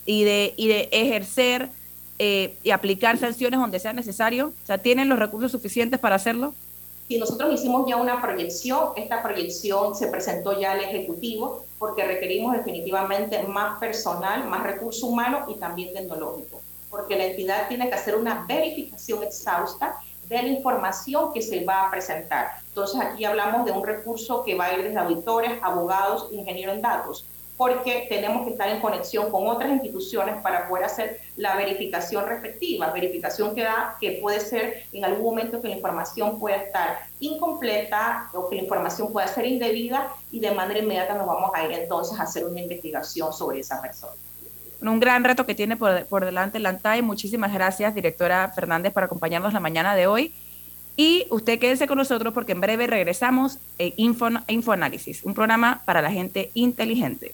[0.05, 1.69] y de, y de ejercer
[2.19, 4.53] eh, y aplicar sanciones donde sea necesario?
[4.63, 6.53] O sea, ¿tienen los recursos suficientes para hacerlo?
[7.07, 12.55] Sí, nosotros hicimos ya una proyección, esta proyección se presentó ya al Ejecutivo porque requerimos
[12.55, 18.15] definitivamente más personal, más recursos humanos y también tecnológico porque la entidad tiene que hacer
[18.15, 19.95] una verificación exhausta
[20.27, 22.51] de la información que se va a presentar.
[22.67, 26.81] Entonces aquí hablamos de un recurso que va a ir desde auditores, abogados, ingenieros en
[26.81, 27.25] datos
[27.61, 32.89] porque tenemos que estar en conexión con otras instituciones para poder hacer la verificación respectiva,
[32.89, 38.31] verificación que da que puede ser en algún momento que la información pueda estar incompleta
[38.33, 41.71] o que la información pueda ser indebida y de manera inmediata nos vamos a ir
[41.73, 44.13] entonces a hacer una investigación sobre esa persona.
[44.81, 47.01] Un gran reto que tiene por, por delante la ANTAI.
[47.01, 50.33] Muchísimas gracias, directora Fernández, por acompañarnos la mañana de hoy.
[50.97, 56.01] Y usted quédese con nosotros porque en breve regresamos en Info, Infoanálisis, un programa para
[56.01, 57.33] la gente inteligente.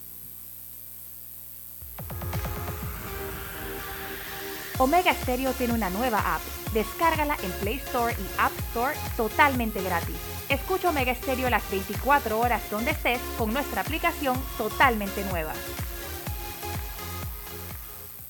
[4.78, 6.40] Omega Stereo tiene una nueva app.
[6.72, 10.14] Descárgala en Play Store y App Store totalmente gratis.
[10.48, 15.52] Escucha Omega Stereo las 24 horas donde estés con nuestra aplicación totalmente nueva.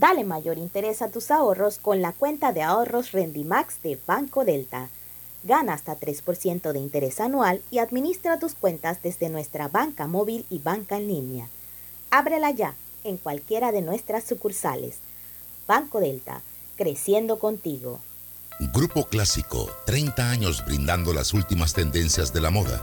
[0.00, 4.88] Dale mayor interés a tus ahorros con la cuenta de ahorros Rendimax de Banco Delta.
[5.42, 10.58] Gana hasta 3% de interés anual y administra tus cuentas desde nuestra banca móvil y
[10.58, 11.48] banca en línea.
[12.10, 15.00] Ábrela ya en cualquiera de nuestras sucursales.
[15.68, 16.40] Banco Delta,
[16.78, 18.00] creciendo contigo.
[18.72, 22.82] Grupo Clásico, 30 años brindando las últimas tendencias de la moda.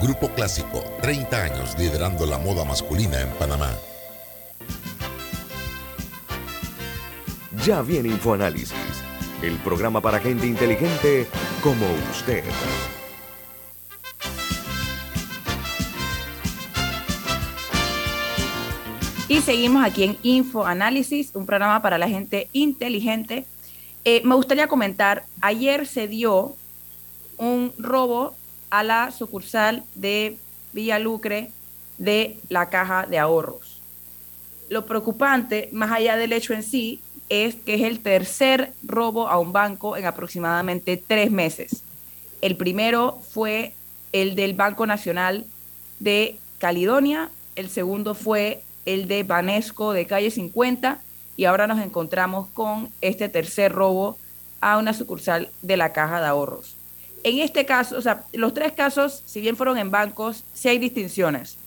[0.00, 3.70] Grupo Clásico, 30 años liderando la moda masculina en Panamá.
[7.64, 8.74] Ya viene InfoAnálisis,
[9.42, 11.26] el programa para gente inteligente
[11.62, 12.44] como usted.
[19.28, 23.44] Y seguimos aquí en InfoAnálisis, un programa para la gente inteligente.
[24.04, 26.54] Eh, me gustaría comentar, ayer se dio
[27.38, 28.36] un robo
[28.70, 30.38] a la sucursal de
[30.72, 31.50] Villalucre
[31.98, 33.80] de la caja de ahorros.
[34.68, 39.38] Lo preocupante, más allá del hecho en sí, es que es el tercer robo a
[39.38, 41.82] un banco en aproximadamente tres meses.
[42.40, 43.74] El primero fue
[44.12, 45.44] el del Banco Nacional
[45.98, 51.00] de Caledonia, el segundo fue el de Banesco de calle 50
[51.36, 54.16] y ahora nos encontramos con este tercer robo
[54.60, 56.75] a una sucursal de la caja de ahorros.
[57.26, 60.78] En este caso, o sea, los tres casos, si bien fueron en bancos, sí hay
[60.78, 61.58] distinciones.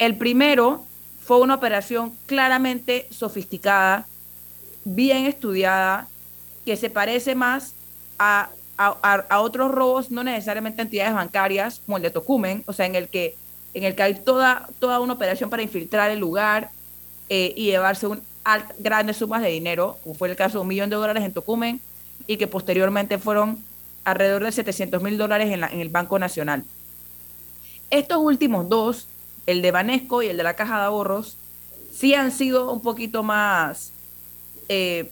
[0.00, 0.84] El primero
[1.24, 4.08] fue una operación claramente sofisticada,
[4.84, 6.08] bien estudiada,
[6.66, 7.74] que se parece más
[8.18, 12.96] a, a, otros robos, no necesariamente entidades bancarias, como el de Tocumen, o sea, en
[12.96, 13.36] el que
[13.74, 16.70] en el que hay toda, toda una operación para infiltrar el lugar
[17.28, 18.20] eh, y llevarse un
[18.80, 21.80] grandes sumas de dinero, como fue el caso de un millón de dólares en Tocumen,
[22.26, 23.67] y que posteriormente fueron
[24.10, 26.64] alrededor de 700 mil dólares en, en el Banco Nacional.
[27.90, 29.08] Estos últimos dos,
[29.46, 31.36] el de Banesco y el de la Caja de Ahorros,
[31.92, 33.92] sí han sido un poquito más,
[34.68, 35.10] eh,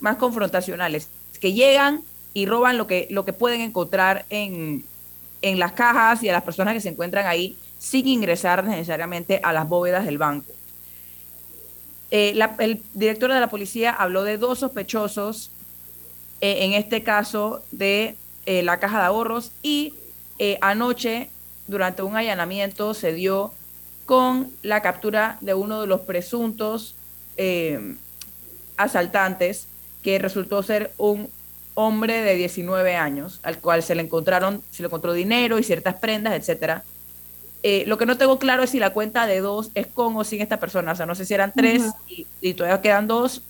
[0.00, 1.08] más confrontacionales,
[1.40, 2.02] que llegan
[2.34, 4.84] y roban lo que, lo que pueden encontrar en,
[5.42, 9.52] en las cajas y a las personas que se encuentran ahí sin ingresar necesariamente a
[9.52, 10.52] las bóvedas del banco.
[12.10, 15.50] Eh, el director de la policía habló de dos sospechosos,
[16.40, 19.94] eh, en este caso de eh, la caja de ahorros, y
[20.60, 21.30] anoche,
[21.66, 23.52] durante un allanamiento, se dio
[24.04, 26.94] con la captura de uno de los presuntos
[28.76, 29.66] asaltantes,
[30.02, 31.30] que resultó ser un
[31.74, 35.94] hombre de 19 años, al cual se le encontraron, se le encontró dinero y ciertas
[35.96, 36.84] prendas, etcétera,
[37.68, 40.22] eh, lo que no tengo claro es si la cuenta de dos es con o
[40.22, 40.92] sin esta persona.
[40.92, 41.82] O sea, no sé si eran tres
[42.40, 43.42] y, todavía quedan dos,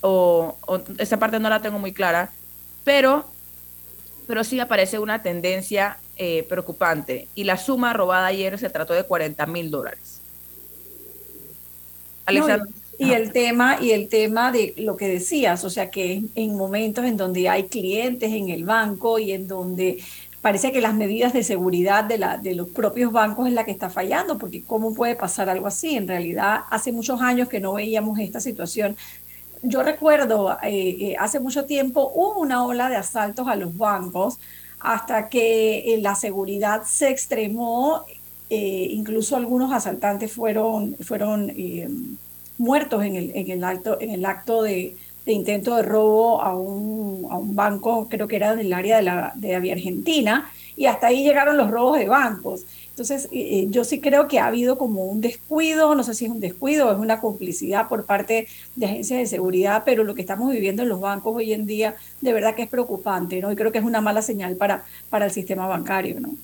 [0.00, 0.56] o,
[0.98, 2.32] esa parte no la tengo muy clara.
[2.82, 3.24] Pero,
[4.26, 7.28] pero sí aparece una tendencia eh, preocupante.
[7.34, 10.20] Y la suma robada ayer se trató de 40 mil dólares.
[12.26, 12.66] Alexandra.
[12.98, 17.04] Y el tema, y el tema de lo que decías, o sea que en momentos
[17.04, 19.98] en donde hay clientes en el banco y en donde
[20.40, 23.70] parece que las medidas de seguridad de, la, de los propios bancos es la que
[23.70, 25.96] está fallando, porque ¿cómo puede pasar algo así?
[25.96, 28.96] En realidad, hace muchos años que no veíamos esta situación.
[29.62, 34.38] Yo recuerdo, eh, eh, hace mucho tiempo hubo una ola de asaltos a los bancos
[34.80, 38.04] hasta que eh, la seguridad se extremó,
[38.48, 41.52] incluso algunos asaltantes fueron, fueron
[42.58, 44.96] muertos en el, en el, acto, en el acto de,
[45.26, 49.32] intento de robo a un, a un banco, creo que era del área de la
[49.34, 52.64] de Argentina, y hasta ahí llegaron los robos de bancos.
[52.98, 53.28] Entonces,
[53.68, 56.88] yo sí creo que ha habido como un descuido, no sé si es un descuido
[56.88, 60.82] o es una complicidad por parte de agencias de seguridad, pero lo que estamos viviendo
[60.82, 63.52] en los bancos hoy en día de verdad que es preocupante, ¿no?
[63.52, 66.36] Y creo que es una mala señal para, para el sistema bancario, ¿no?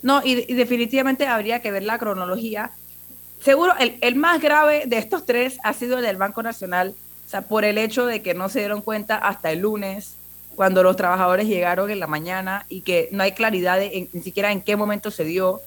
[0.00, 2.70] No, y, y definitivamente habría que ver la cronología.
[3.42, 6.94] Seguro el, el más grave de estos tres ha sido el del Banco Nacional,
[7.26, 10.14] o sea, por el hecho de que no se dieron cuenta hasta el lunes,
[10.58, 14.50] cuando los trabajadores llegaron en la mañana y que no hay claridad de ni siquiera
[14.50, 15.60] en qué momento se dio.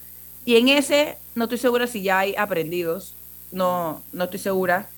[0.44, 3.16] Y en ese no estoy segura si ya hay aprendidos,
[3.54, 4.90] no, no estoy segura,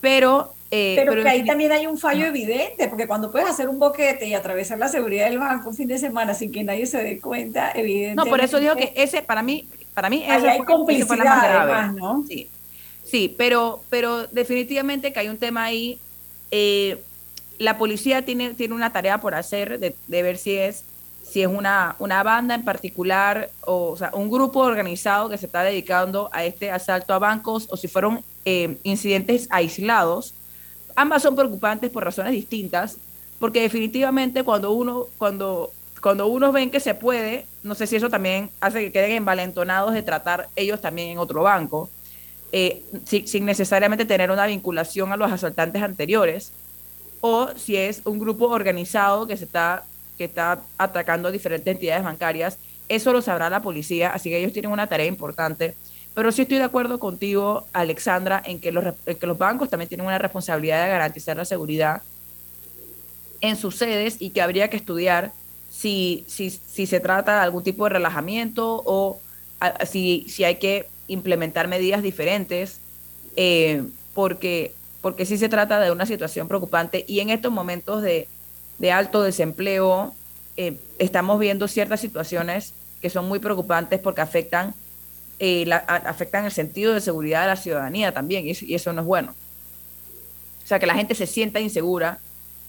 [0.00, 0.54] pero...
[0.70, 4.26] Eh, pero, que ahí también hay un fallo evidente, porque cuando puedes hacer un boquete
[4.26, 7.20] y atravesar la seguridad del banco un fin de semana sin que nadie se dé
[7.20, 8.24] cuenta, evidentemente...
[8.24, 12.24] No, por eso digo que ese, para mí, para mí, ese hay complicidad además, ¿no?
[12.26, 12.48] Sí,
[13.04, 15.98] sí pero, pero definitivamente que hay un tema ahí
[16.50, 16.96] eh,
[17.58, 20.84] la policía tiene, tiene una tarea por hacer de, ver si es,
[21.22, 25.62] si es una, una banda en particular o, sea, un grupo organizado que se está
[25.62, 30.34] dedicando a este asalto a bancos o si fueron eh, incidentes aislados.
[30.96, 32.98] Ambas son preocupantes por razones distintas,
[33.38, 38.08] porque definitivamente cuando uno, cuando, cuando uno ven que se puede, no sé si eso
[38.08, 41.90] también hace que queden envalentonados de tratar ellos también en otro banco.
[42.56, 46.52] Eh, sin, necesariamente tener una vinculación a los asaltantes anteriores,
[47.26, 49.84] o si es un grupo organizado que se está,
[50.18, 52.58] que está atacando diferentes entidades bancarias,
[52.90, 55.74] eso lo sabrá la policía, así que ellos tienen una tarea importante.
[56.14, 60.06] Pero sí estoy de acuerdo contigo, Alexandra, en que los, que los bancos también tienen
[60.06, 62.02] una responsabilidad de garantizar la seguridad
[63.40, 65.32] en sus sedes y que habría que estudiar
[65.70, 69.18] si, si, si se trata de algún tipo de relajamiento o
[69.86, 72.80] si, si hay que implementar medidas diferentes,
[73.34, 74.74] eh, porque,
[75.04, 78.26] porque sí se trata de una situación preocupante y en estos momentos de,
[78.90, 80.14] alto desempleo
[80.56, 84.72] eh, estamos viendo ciertas situaciones que son muy preocupantes porque afectan,
[85.40, 89.34] eh, afectan el sentido de seguridad de la ciudadanía también y eso, no es bueno.
[90.64, 92.18] O sea, que la gente se sienta insegura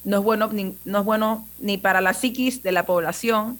[0.04, 3.58] no es bueno ni, no es bueno ni para la psiquis de la población,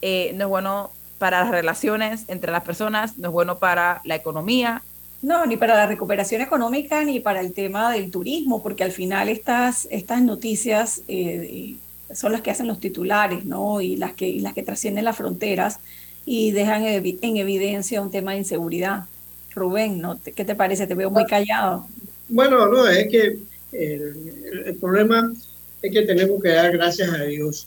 [0.00, 4.82] no es bueno para las relaciones entre las personas, no es bueno para la economía.
[5.26, 9.28] No, ni para la recuperación económica, ni para el tema del turismo, porque al final
[9.28, 11.74] estas, estas noticias eh,
[12.14, 13.80] son las que hacen los titulares, ¿no?
[13.80, 15.80] Y las que, las que trascienden las fronteras
[16.24, 19.06] y dejan en evidencia un tema de inseguridad.
[19.52, 20.16] Rubén, ¿no?
[20.22, 20.86] ¿qué te parece?
[20.86, 21.88] Te veo muy callado.
[22.28, 23.36] Bueno, no, es que
[23.72, 25.34] el, el problema
[25.82, 27.66] es que tenemos que dar gracias a Dios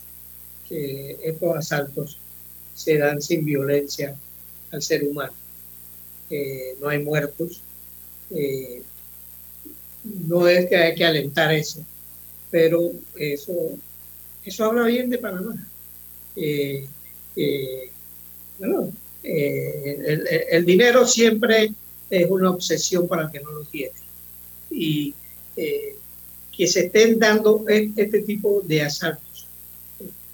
[0.66, 2.18] que estos asaltos
[2.74, 4.16] se dan sin violencia
[4.72, 5.34] al ser humano.
[6.30, 7.60] Eh, no hay muertos.
[8.30, 8.82] Eh,
[10.04, 11.84] no es que hay que alentar eso,
[12.50, 13.52] pero eso,
[14.44, 15.66] eso habla bien de Panamá.
[16.36, 16.86] Eh,
[20.52, 21.72] el, dinero siempre
[22.08, 23.92] es una obsesión para el que no lo tiene.
[24.70, 25.14] Y
[25.56, 29.46] que se estén dando e, este tipo de asaltos,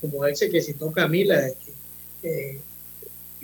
[0.00, 1.40] como ese que se toca a mí, la
[2.22, 2.60] de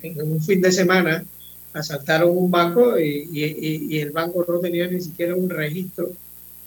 [0.02, 1.24] en un fin de semana
[1.72, 6.10] asaltaron un banco y, el banco no tenía ni siquiera un registro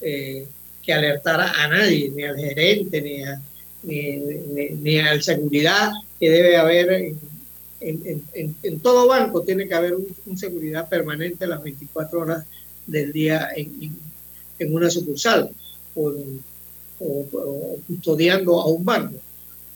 [0.02, 0.48] eh,
[0.82, 3.42] que alertara a nadie, ni al gerente, ni, a,
[3.84, 7.16] ni, al seguridad que debe haber
[7.82, 12.46] en, todo banco, tiene que haber un, seguridad permanente las 24 horas
[12.88, 13.96] del día en,
[14.74, 15.52] una sucursal
[15.96, 16.14] o,
[17.88, 19.16] custodiando a un banco.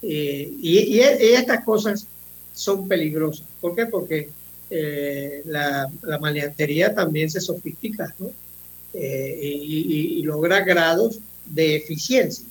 [0.01, 2.07] Eh, y estas cosas
[2.53, 3.45] son peligrosas.
[3.59, 3.85] ¿Por qué?
[3.85, 4.29] Porque
[4.69, 8.13] eh, la, la, maleantería también se sofistica.
[8.93, 12.45] Eh, y, logra grados de eficiencia,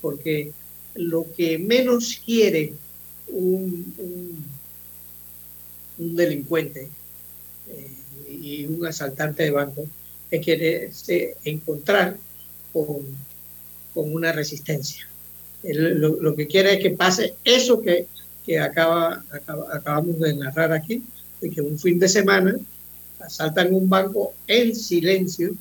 [0.00, 0.52] porque
[0.94, 2.72] lo que menos quiere
[3.28, 3.94] un,
[5.98, 6.88] un, delincuente
[7.68, 7.90] eh,
[8.30, 9.84] y un asaltante de banco
[10.30, 12.16] es quererse encontrar
[12.72, 13.02] con,
[13.92, 15.06] con una resistencia.
[15.62, 18.06] lo, lo, que quiere es que pase eso que
[18.44, 19.24] que acaba,
[19.72, 21.02] acabamos de narrar aquí,
[21.40, 22.56] de que un fin de semana
[23.20, 25.54] asaltan un banco en silencio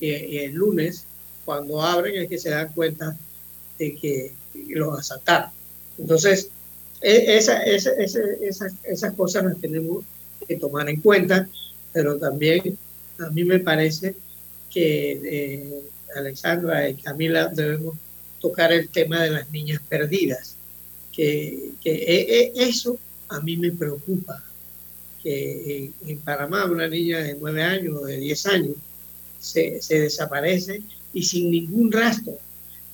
[0.00, 1.04] y, el lunes,
[1.44, 3.16] cuando abren, es que se dan cuenta
[3.78, 4.32] de que
[4.68, 5.50] los asaltaron.
[5.98, 6.48] Entonces,
[7.00, 7.90] e, esa, esa,
[8.84, 10.04] esas cosas las tenemos
[10.46, 11.48] que tomar en cuenta,
[11.92, 12.76] pero también
[13.18, 14.14] a mí me parece
[14.70, 15.80] que eh,
[16.16, 17.96] Alexandra y Camila debemos
[18.40, 20.56] tocar el tema de las niñas perdidas,
[21.12, 22.98] que, que e, e, eso
[23.28, 24.42] a mí me preocupa,
[25.26, 28.76] que en, Panamá una niña de 9 años o de 10 años
[29.40, 32.38] se, desaparece y sin ningún rastro.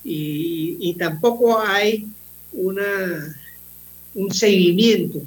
[0.03, 2.09] Y, y tampoco hay
[2.55, 3.37] una,
[4.15, 5.21] un seguimiento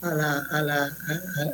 [0.00, 0.96] a, la, a, la,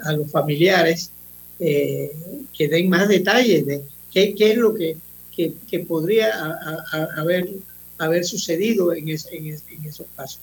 [0.05, 1.11] a, los familiares
[1.59, 2.13] eh,
[2.53, 3.83] que den más detalles de
[4.13, 4.99] qué, es lo que,
[5.35, 6.29] que, podría
[7.17, 7.49] haber,
[7.97, 10.41] haber sucedido en, en, en, esos casos.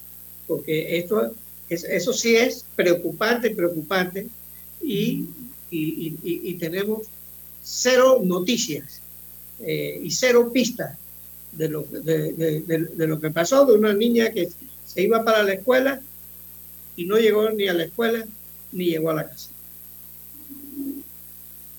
[0.47, 1.35] Porque esto,
[1.69, 4.27] es, eso sí es preocupante, preocupante
[4.81, 5.25] y,
[5.71, 7.07] y, tenemos
[7.61, 9.01] cero noticias
[9.59, 10.97] eh, y cero pistas
[11.51, 14.49] de lo, de, de, lo que pasó de una niña que
[14.85, 15.99] se iba para la escuela
[16.95, 18.25] y no llegó ni a la escuela
[18.71, 19.49] ni llegó a la casa.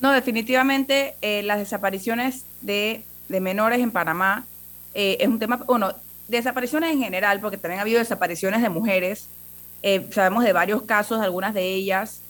[0.00, 4.46] No, definitivamente eh, las desapariciones de, de, menores en Panamá
[4.94, 5.94] eh, es un tema, bueno,
[6.28, 9.26] desapariciones en general, porque también ha habido desapariciones de mujeres.
[10.10, 12.20] Sabemos de varios casos, algunas de ellas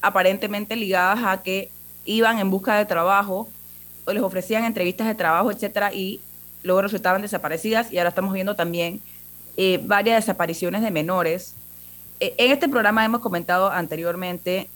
[0.00, 1.70] aparentemente ligadas a que
[2.04, 3.48] iban en busca de trabajo
[4.04, 6.20] o les ofrecían entrevistas de trabajo, etcétera, y
[6.62, 7.92] luego resultaban desaparecidas.
[7.92, 9.00] Y ahora estamos viendo también
[9.86, 11.54] varias desapariciones de menores
[12.20, 14.68] eh, en este programa hemos comentado anteriormente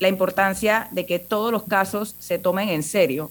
[0.00, 3.30] la importancia de que todos los casos se tomen en serio,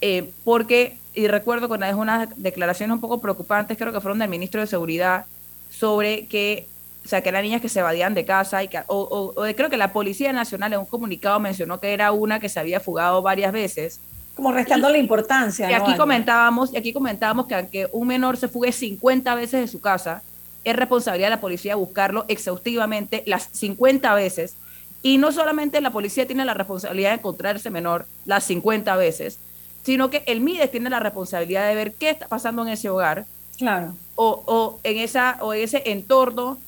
[0.00, 4.60] eh, porque, y recuerdo con unas declaraciones un poco preocupantes, creo que fueron del ministro
[4.60, 5.26] de Seguridad,
[5.70, 6.66] sobre que,
[7.10, 9.92] sea, que eran niñas que se evadían de casa, y que, o, creo que la
[9.92, 14.00] Policía Nacional en un comunicado mencionó que era una que se había fugado varias veces.
[14.36, 15.70] Como restando la importancia.
[15.70, 19.68] Y aquí, comentábamos, y aquí comentábamos que aunque un menor se fugue 50 veces de
[19.68, 20.22] su casa,
[20.64, 24.54] es responsabilidad de la policía buscarlo exhaustivamente las 50 veces.
[25.02, 29.38] Y no solamente la policía tiene la responsabilidad de encontrar ese menor las 50 veces,
[29.82, 33.26] sino que el MIDES tiene la responsabilidad de ver qué está pasando en ese hogar.
[33.56, 33.94] Claro.
[34.14, 36.58] O, en, esa, o en ese entorno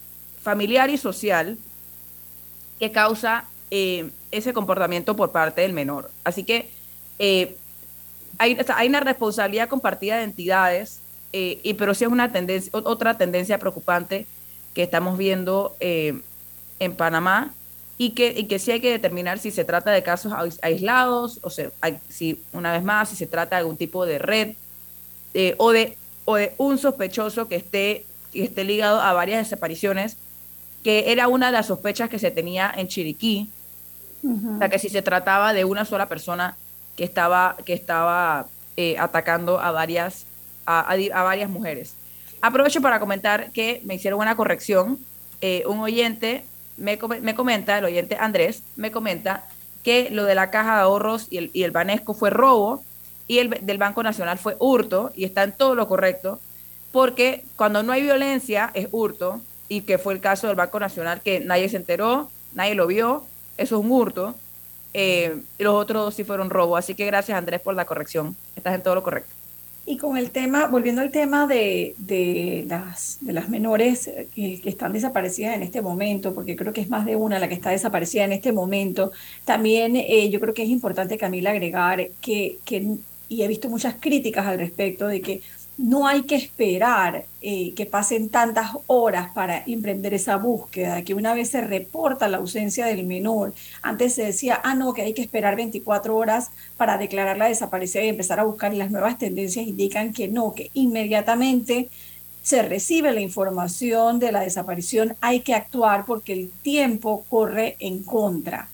[0.43, 1.57] familiar y social
[2.79, 6.11] que causa eh, ese comportamiento por parte del menor.
[6.25, 6.69] Así que
[7.19, 7.57] eh,
[8.39, 11.01] hay, una responsabilidad compartida de entidades
[11.33, 14.27] eh, y, pero sí es una tendencia, otra tendencia preocupante
[14.75, 16.23] que estamos viendo en
[16.97, 17.55] Panamá
[17.99, 20.33] y que, y que sí hay que determinar si se trata de casos
[20.63, 21.71] aislados o sea,
[22.09, 24.55] si una vez más si se trata de algún tipo de red
[25.59, 30.17] o, de, o de un sospechoso que esté, que esté ligado a varias desapariciones,
[30.83, 33.49] que era una de las sospechas que se tenía en Chiriquí,
[34.25, 36.57] o sea que si se trataba de una sola persona
[36.97, 38.47] que estaba, que estaba
[38.99, 40.27] atacando a varias
[40.67, 41.95] a, varias mujeres.
[42.41, 44.99] Aprovecho para comentar que me hicieron una corrección.
[45.41, 46.45] Eh, un oyente
[46.77, 49.45] me, me, comenta, el oyente Andrés, me comenta
[49.83, 52.85] que lo de la caja de ahorros y el, y el Banesco fue robo
[53.27, 56.41] y el del Banco Nacional fue hurto y está en todo lo correcto,
[56.93, 59.41] porque cuando no hay violencia es hurto
[59.73, 63.25] y que fue el caso del Banco Nacional que nadie se enteró, nadie lo vio,
[63.57, 64.35] eso es un hurto.
[64.93, 66.77] Eh, y los otros sí fueron robo.
[66.77, 68.37] Así que gracias Andrés por la corrección.
[68.55, 69.31] Estás en todo lo correcto.
[69.87, 74.69] Y con el tema, volviendo al tema de, de, las, de las menores que, que,
[74.69, 77.71] están desaparecidas en este momento, porque creo que es más de una la que está
[77.71, 79.11] desaparecida en este momento,
[79.47, 82.97] también eh, yo creo que es importante, Camila, agregar que, que,
[83.29, 85.41] y he visto muchas críticas al respecto, de que
[85.79, 91.35] no hay que esperar eh, que pasen tantas horas para emprender esa búsqueda, que una
[91.35, 95.23] vez se reporta la ausencia del menor, antes se decía, ah, no, que hay que
[95.23, 100.13] esperar 24 horas para declararla desaparecida y empezar a buscar, y las nuevas tendencias indican
[100.13, 101.89] que no, que inmediatamente
[102.43, 108.03] se recibe la información de la desaparición, hay que actuar porque el tiempo corre en
[108.03, 108.69] contra.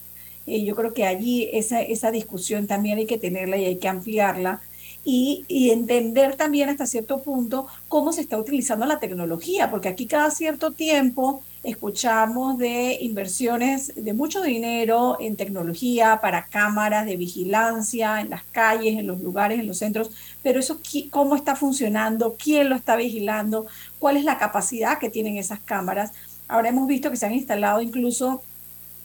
[0.46, 3.88] Eh, yo creo que allí esa, esa discusión también hay que tenerla y hay que
[3.88, 4.62] ampliarla
[5.04, 10.30] y, entender también hasta cierto punto cómo se está utilizando la tecnología, porque aquí cada
[10.30, 18.30] cierto tiempo escuchamos de inversiones de mucho dinero en tecnología para cámaras de vigilancia en
[18.30, 20.10] las calles, en los lugares, en los centros,
[20.42, 20.80] pero eso
[21.10, 23.66] cómo está funcionando, quién lo está vigilando,
[23.98, 26.12] cuál es la capacidad que tienen esas cámaras.
[26.48, 28.42] Ahora hemos visto que se han instalado incluso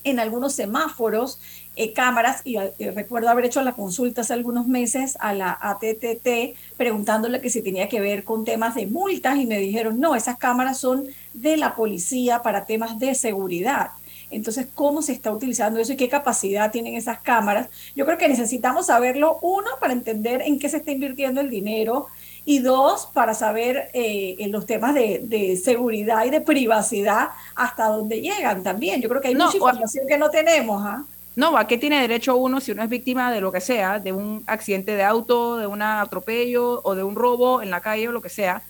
[0.04, 1.40] en algunos semáforos
[1.76, 6.56] eh, cámaras y eh, recuerdo haber hecho la consulta hace algunos meses a la ATTT
[6.78, 10.38] preguntándole que si tenía que ver con temas de multas y me dijeron, no, esas
[10.38, 13.90] cámaras son de la policía para temas de seguridad.
[14.30, 17.70] Entonces, ¿cómo se está utilizando eso y qué capacidad tienen esas cámaras?
[17.96, 22.08] Yo creo que necesitamos saberlo, uno, para entender en qué se está invirtiendo el dinero
[22.46, 28.22] y dos, para saber eh, en los temas de, seguridad y de privacidad hasta dónde
[28.22, 29.02] llegan también.
[29.02, 30.82] Yo creo que hay mucha información que no tenemos.
[30.84, 31.06] ¿ah?
[31.36, 34.12] No, ¿a qué tiene derecho uno si uno es víctima de lo que sea, de
[34.12, 38.12] un accidente de auto, de un atropello o de un robo en la calle o
[38.12, 38.62] lo que sea?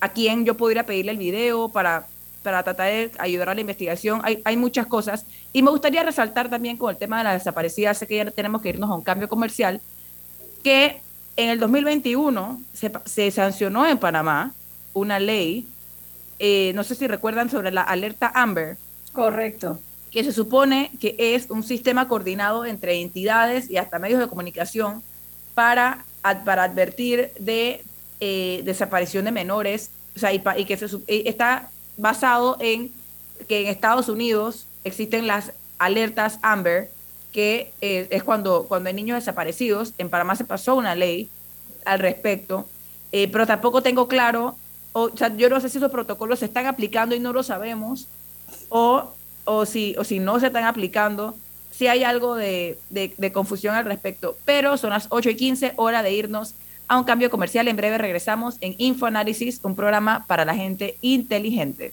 [0.00, 2.06] ¿A quién yo podría pedirle el video para,
[2.42, 4.20] para tratar de ayudar a la investigación?
[4.24, 5.24] Hay, hay muchas cosas.
[5.52, 8.60] Y me gustaría resaltar también con el tema de la desaparecida, sé que ya tenemos
[8.60, 9.80] que irnos a un cambio comercial,
[10.64, 11.00] que
[11.36, 12.60] en el 2021
[13.04, 14.52] se, sancionó en Panamá
[14.92, 15.66] una ley,
[16.38, 18.76] eh, no sé si recuerdan, sobre la alerta Amber.
[19.12, 19.78] Correcto.
[20.10, 25.02] Que se supone que es un sistema coordinado entre entidades y hasta medios de comunicación
[25.54, 26.04] para,
[26.44, 27.82] para advertir de
[28.20, 32.92] eh, desaparición de menores, o sea, y, que se, está basado en
[33.48, 36.90] que en Estados Unidos existen las alertas Amber,
[37.32, 39.94] que eh, es cuando, cuando hay niños desaparecidos.
[39.98, 41.28] En Panamá se pasó una ley
[41.84, 42.68] al respecto,
[43.12, 44.56] eh, pero tampoco tengo claro,
[44.92, 48.06] o, sea, yo no sé si esos protocolos se están aplicando y no lo sabemos,
[48.68, 49.12] o,
[49.44, 51.36] o, si, o si no se están aplicando,
[51.70, 54.36] si hay algo de, de, confusión al respecto.
[54.44, 56.54] Pero son las 8 y 15, hora de irnos
[56.88, 57.68] a un cambio comercial.
[57.68, 61.92] En breve regresamos en InfoAnálisis, un programa para la gente inteligente.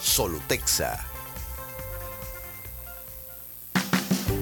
[0.00, 1.04] Solutexa.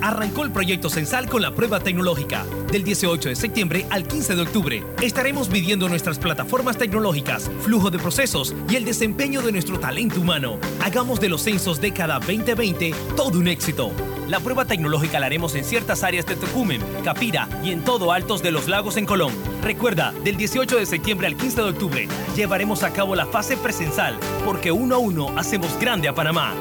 [0.02, 2.44] Arrancó el proyecto Censal con la prueba tecnológica.
[2.70, 7.98] Del 18 de septiembre al 15 de octubre estaremos midiendo nuestras plataformas tecnológicas, flujo de
[7.98, 10.58] procesos y el desempeño de nuestro talento humano.
[10.84, 13.90] Hagamos de los censos década 2020 todo un éxito.
[14.28, 18.42] La prueba tecnológica la haremos en ciertas áreas de Tocumen, Capira y en todo Altos
[18.42, 19.32] de los Lagos en Colón.
[19.62, 24.18] Recuerda, del 18 de septiembre al 15 de octubre llevaremos a cabo la fase presencial
[24.44, 26.54] porque uno a uno hacemos grande a Panamá.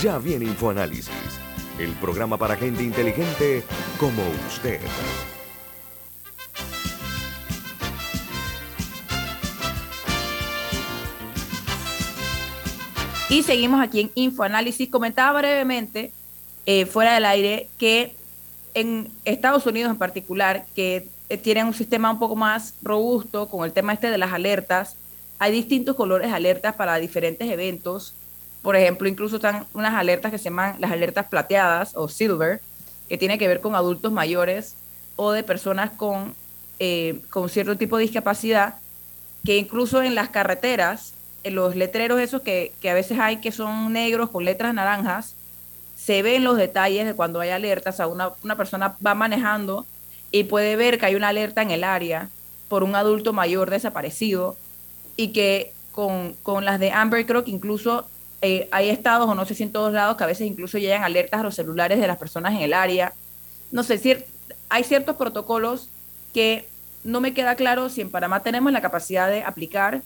[0.00, 1.10] Ya viene InfoAnálisis,
[1.78, 3.62] el programa para gente inteligente
[3.98, 4.80] como usted.
[13.30, 14.90] Y seguimos aquí en InfoAnálisis.
[14.90, 16.12] Comentaba brevemente,
[16.66, 18.14] eh, fuera del aire, que
[18.74, 23.64] en Estados Unidos en particular, que eh, tienen un sistema un poco más robusto con
[23.64, 24.96] el tema este de las alertas,
[25.38, 28.14] hay distintos colores de alertas para diferentes eventos
[28.62, 32.60] por ejemplo, incluso están unas alertas que se llaman las alertas plateadas o silver,
[33.08, 34.74] que tiene que ver con adultos mayores
[35.16, 36.34] o de personas con,
[36.78, 38.74] eh, con cierto tipo de discapacidad,
[39.44, 41.14] que incluso en las carreteras,
[41.44, 45.34] los letreros esos que, que a veces hay que son negros con letras naranjas,
[45.96, 47.94] se ven los detalles de cuando hay alertas.
[47.94, 49.86] O sea, una, una persona va manejando
[50.30, 52.28] y puede ver que hay una alerta en el área
[52.68, 54.56] por un adulto mayor desaparecido
[55.16, 58.06] y que con, con las de Amber creo que incluso
[58.42, 61.04] eh, hay estados, o no sé si en todos lados, que a veces incluso llegan
[61.04, 63.12] alertas a los celulares de las personas en el área.
[63.70, 64.16] No sé, si
[64.68, 65.90] hay ciertos protocolos
[66.32, 66.66] que
[67.04, 70.02] no me queda claro si en Panamá tenemos la capacidad de aplicar,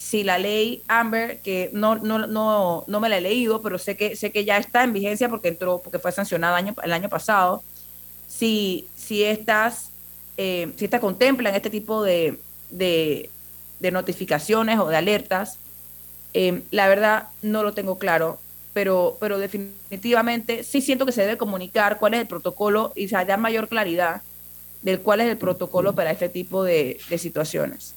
[0.00, 3.96] si la ley Amber, que no, no, no, no me la he leído, pero sé
[3.96, 7.10] que, sé que ya está en vigencia porque entró, porque fue sancionada año, el año
[7.10, 7.62] pasado,
[8.26, 9.90] si, si estas,
[10.38, 12.38] eh, si esta contemplan este tipo de,
[12.70, 13.28] de,
[13.78, 15.58] de notificaciones o de alertas
[16.32, 18.38] Em, la verdad no lo tengo claro,
[18.72, 23.16] pero, pero definitivamente sí siento que se debe comunicar cuál es el protocolo y se
[23.16, 24.22] haya mayor claridad
[24.82, 27.94] del cuál es el protocolo para este tipo de, situaciones.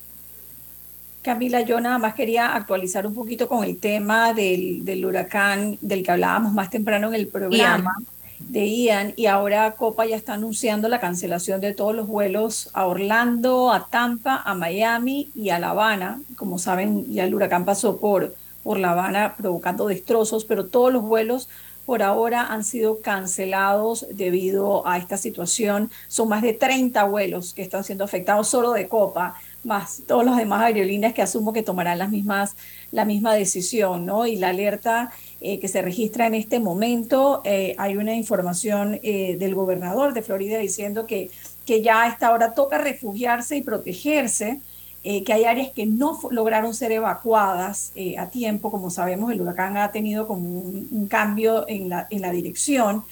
[1.23, 6.03] Camila, yo nada más quería actualizar un poquito con el tema del, del huracán del
[6.03, 7.95] que hablábamos más temprano en el programa
[8.39, 12.85] de Ian y ahora Copa ya está anunciando la cancelación de todos los vuelos a
[12.85, 16.21] Orlando, a Tampa, a Miami y a La Habana.
[16.35, 21.03] Como saben, ya el huracán pasó por, por La Habana provocando destrozos, pero todos los
[21.03, 21.47] vuelos
[21.85, 25.89] por ahora han sido cancelados debido a esta situación.
[26.07, 30.37] Son más de 30 vuelos que están siendo afectados solo de Copa, más todos los
[30.37, 32.55] demás aerolíneas que asumo que tomarán las mismas,
[32.91, 34.25] la misma decisión, ¿no?
[34.25, 35.11] Y la alerta
[35.41, 37.41] eh, que se registra en este momento.
[37.45, 41.29] Eh, hay una información eh, del gobernador de Florida diciendo que,
[41.65, 44.59] que ya a esta hora toca refugiarse y protegerse
[45.03, 48.71] que hay áreas que no lograron ser evacuadas a tiempo.
[48.71, 53.03] Como sabemos, el huracán ha tenido como un, cambio en la, en la dirección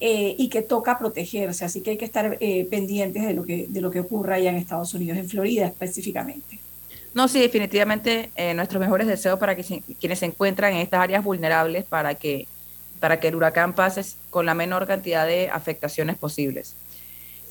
[0.00, 1.64] eh, y que toca protegerse.
[1.64, 2.38] Así que hay que estar
[2.70, 6.58] pendientes de lo que, de lo que ocurra allá en Estados Unidos, en Florida específicamente.
[7.14, 11.84] No, sí, definitivamente nuestros mejores deseos para que quienes se encuentran en estas áreas vulnerables
[11.84, 12.46] para que,
[13.00, 16.74] para que el huracán pase con la menor cantidad de afectaciones posibles.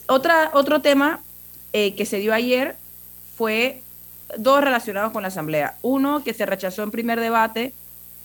[0.08, 1.24] Otra, otro tema
[1.72, 2.76] que se dio ayer
[3.36, 3.82] fue
[4.38, 5.78] dos relacionados con la Asamblea.
[5.82, 7.74] Uno, que se rechazó en primer debate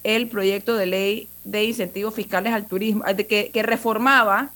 [0.04, 4.50] el proyecto de ley de incentivos fiscales al turismo, que, que reformaba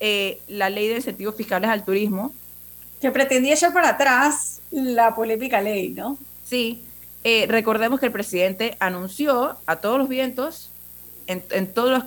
[0.00, 2.32] eh, la ley de incentivos fiscales al turismo.
[3.00, 6.18] Que pretendía echar para atrás la polémica ley, ¿no?
[6.44, 6.82] Sí.
[7.24, 10.70] Eh, recordemos que el presidente anunció a todos los vientos,
[11.26, 12.04] en, todos los,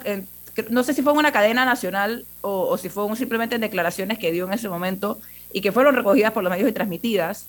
[0.69, 4.17] no sé si fue en una cadena nacional o, o si fue simplemente en declaraciones
[4.17, 5.19] que dio en ese momento
[5.53, 7.45] y que fueron recogidas por los medios y transmitidas,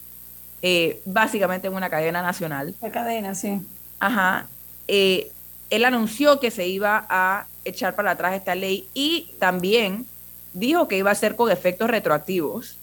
[0.61, 2.75] eh, básicamente en una cadena nacional.
[2.81, 3.61] La cadena, sí.
[4.01, 4.47] Ajá.
[4.89, 5.31] Eh,
[5.71, 10.07] él anunció que se iba a echar para atrás esta ley y también
[10.53, 12.79] dijo que iba a ser con efectos retroactivos.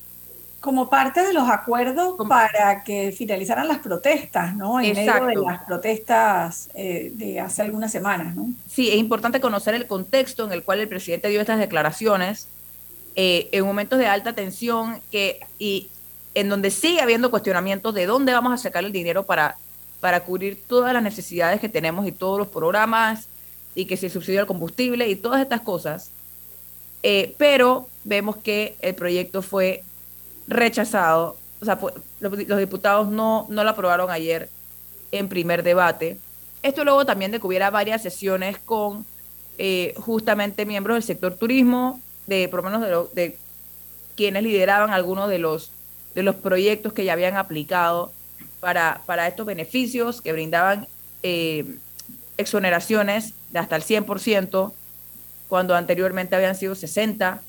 [0.60, 4.82] Como parte de los acuerdos para que finalizaran las protestas, ¿no?
[4.82, 8.50] En medio de las protestas eh, de hace algunas semanas, ¿no?
[8.70, 12.48] Sí, es importante conocer el contexto en el cual el presidente dio estas declaraciones
[13.16, 15.90] en momentos de alta tensión que, y
[16.34, 19.58] en donde sigue habiendo cuestionamientos de dónde vamos a sacar el dinero para,
[20.00, 23.28] para cubrir todas las necesidades que tenemos y todos los programas
[23.76, 26.12] y que se subsidia el combustible y todas estas cosas.
[27.04, 29.84] Eh, pero vemos que el proyecto fue
[30.48, 31.80] rechazado, o sea,
[32.20, 34.50] los, diputados no, no lo aprobaron ayer
[35.12, 36.18] en primer debate.
[36.62, 39.06] Esto luego también de que hubiera varias sesiones con
[39.58, 43.38] eh, justamente miembros del sector turismo, de por lo menos de, de
[44.16, 45.72] quienes lideraban algunos de los
[46.16, 48.12] de los proyectos que ya habían aplicado
[48.60, 50.88] para, para estos beneficios que brindaban
[51.24, 51.66] eh,
[52.38, 54.74] exoneraciones de hasta el 100%,
[55.48, 57.42] cuando anteriormente habían sido 60.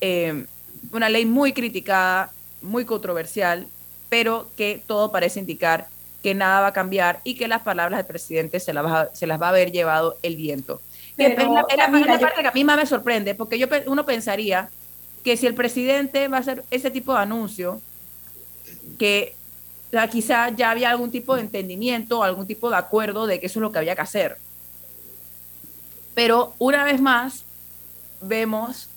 [0.00, 0.46] Eh,
[0.92, 2.30] una ley muy criticada,
[2.62, 3.66] muy controversial,
[4.08, 5.88] pero que todo parece indicar
[6.22, 9.26] que nada va a cambiar y que las palabras del presidente se las va, se
[9.26, 10.80] las va a haber llevado el viento.
[11.16, 11.62] Pero, es la,
[12.20, 14.70] parte que a mí más me sorprende, porque yo, uno pensaría
[15.24, 17.80] que si el presidente va a hacer ese tipo de anuncio,
[18.98, 19.34] que
[20.10, 23.62] quizá ya había algún tipo de entendimiento, algún tipo de acuerdo de que eso es
[23.62, 24.36] lo que había que hacer.
[26.14, 27.44] Pero una vez más,
[28.20, 28.88] vemos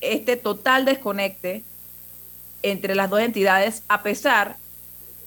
[0.00, 1.62] este total desconecte
[2.62, 4.56] entre las dos entidades, a pesar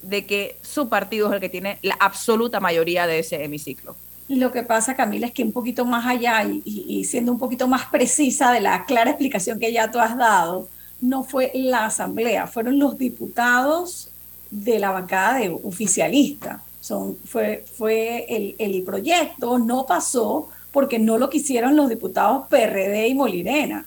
[0.02, 3.96] de que su partido es el que tiene la absoluta mayoría de ese hemiciclo.
[4.28, 7.86] Lo que pasa, Camila, es que un poquito más allá y, siendo un poquito más
[7.86, 10.68] precisa de la clara explicación que ya tú has dado,
[11.00, 14.11] no fue la asamblea, fueron los diputados
[14.52, 16.62] de la bancada de oficialista.
[16.80, 23.08] Son, fue fue el, el proyecto, no pasó porque no lo quisieron los diputados PRD
[23.08, 23.86] y Molirena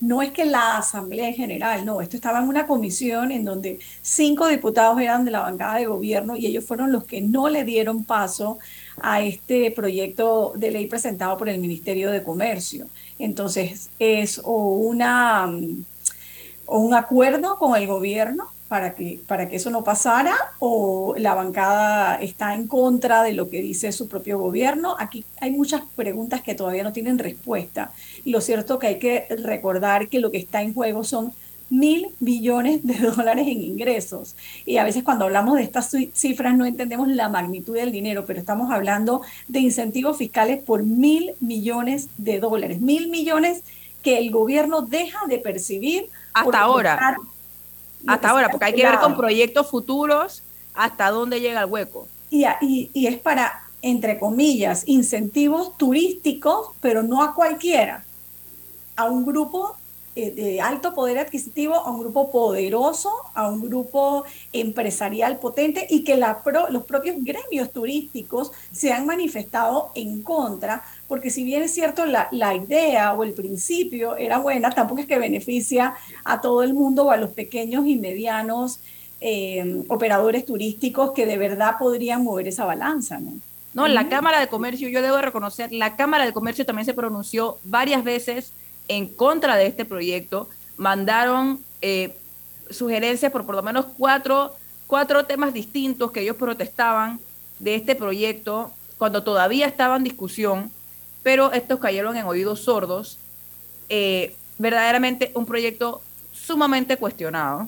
[0.00, 4.48] no es que la Asamblea General, no, esto estaba en una comisión en donde cinco
[4.48, 8.04] diputados eran de la bancada de gobierno y ellos fueron los que no le dieron
[8.04, 8.58] paso
[9.00, 12.86] a este proyecto de ley presentado por el Ministerio de Comercio.
[13.18, 15.50] Entonces, es o, una,
[16.66, 21.34] o un acuerdo con el gobierno para que, para que eso no pasara o la
[21.34, 24.94] bancada está en contra de lo que dice su propio gobierno.
[25.00, 27.90] Aquí hay muchas preguntas que todavía no tienen respuesta.
[28.24, 31.32] Y lo cierto que hay que recordar que lo que está en juego son
[31.68, 34.36] mil billones de dólares en ingresos.
[34.64, 38.38] Y a veces cuando hablamos de estas cifras no entendemos la magnitud del dinero, pero
[38.38, 42.80] estamos hablando de incentivos fiscales por mil millones de dólares.
[42.80, 43.64] Mil millones
[44.00, 46.08] que el gobierno deja de percibir.
[46.32, 47.16] Hasta ahora
[48.06, 50.42] hasta ahora, porque hay que ver con proyectos futuros
[50.74, 52.08] hasta dónde llega el hueco.
[52.30, 58.04] Y, y, y, es para, entre comillas, incentivos turísticos, pero no a cualquiera,
[58.96, 59.76] a un grupo
[60.16, 66.02] eh, de alto poder adquisitivo, a un grupo poderoso, a un grupo empresarial potente y
[66.02, 71.74] que la los propios gremios turísticos se han manifestado en contra, porque si bien es
[71.74, 76.62] cierto la, la idea o el principio era buena, tampoco es que beneficia a todo
[76.62, 78.78] el mundo o a los pequeños y medianos
[79.20, 83.32] eh, operadores turísticos que de verdad podrían mover esa balanza, ¿no?
[83.74, 87.58] No, la Cámara de Comercio, yo debo reconocer, la Cámara de Comercio también se pronunció
[87.64, 88.52] varias veces
[88.86, 92.14] en contra de este proyecto, mandaron eh,
[92.70, 94.54] sugerencias por por lo menos cuatro,
[94.86, 97.18] cuatro temas distintos que ellos protestaban
[97.58, 100.70] de este proyecto cuando todavía estaba en discusión,
[101.22, 103.18] pero estos cayeron en oídos sordos.
[103.88, 106.02] Eh, verdaderamente un proyecto
[106.32, 107.66] sumamente cuestionado,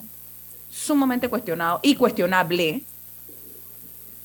[0.69, 2.83] sumamente cuestionado y cuestionable,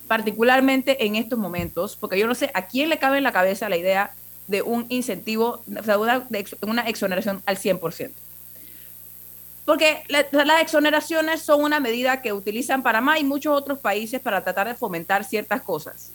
[0.07, 3.69] particularmente en estos momentos, porque yo no sé a quién le cabe en la cabeza
[3.69, 4.13] la idea
[4.49, 8.13] de un incentivo, una, de una exoneración al 100%.
[9.65, 14.67] Porque las exoneraciones son una medida que utilizan Panamá y muchos otros países para tratar
[14.67, 16.11] de fomentar ciertas cosas.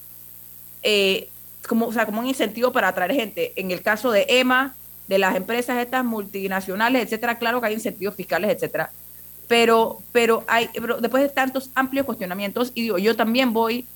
[0.82, 1.30] Eh,
[1.66, 3.52] como, o sea, como un incentivo para atraer gente.
[3.56, 4.74] En el caso de EMA,
[5.08, 8.90] de las empresas estas multinacionales, etcétera, claro que hay incentivos fiscales, etcétera.
[9.48, 13.86] Pero, pero, hay, pero después de tantos amplios cuestionamientos, y digo, yo también voy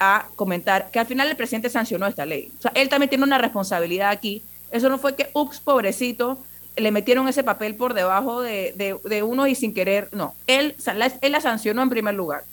[0.00, 2.52] a comentar que al final el presidente sancionó esta ley.
[2.58, 4.42] O sea, él también tiene una responsabilidad aquí.
[4.70, 6.38] Eso no fue que, ups, pobrecito,
[6.76, 10.08] le metieron ese papel por debajo de, de, uno y sin querer.
[10.12, 10.76] No, él,
[11.22, 12.44] él la sancionó en primer lugar.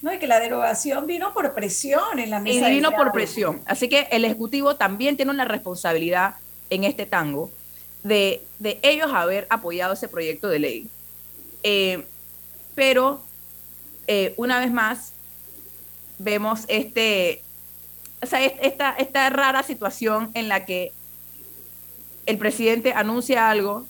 [0.00, 2.70] No, y que la derogación vino por presión en la mesa.
[2.70, 3.62] Y vino por presión.
[3.66, 6.36] Así que el Ejecutivo también tiene una responsabilidad
[6.70, 7.50] en este tango
[8.04, 10.88] de, de ellos haber apoyado ese proyecto de ley.
[11.62, 12.04] Eh,
[12.74, 13.20] pero,
[14.06, 15.12] eh, una vez más,
[16.18, 17.42] vemos este,
[18.22, 20.92] o sea, esta, esta rara situación en la que
[22.26, 23.86] el presidente anuncia algo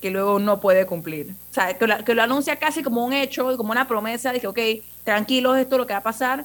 [0.00, 1.34] que luego no puede cumplir.
[1.50, 4.40] O sea, que lo, que lo anuncia casi como un hecho, como una promesa, de
[4.40, 4.58] que, ok,
[5.06, 6.44] tranquilos, esto es lo que va a pasar,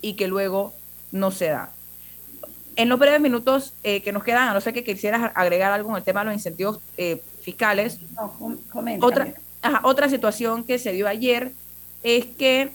[0.00, 0.72] y que luego
[1.12, 1.70] no se da.
[2.76, 5.90] En los breves minutos eh, que nos quedan, a no ser que quisieras agregar algo
[5.90, 7.98] en el tema de los incentivos eh, fiscales,
[9.00, 9.34] otra,
[9.82, 11.52] otra situación que se dio ayer
[12.02, 12.70] es que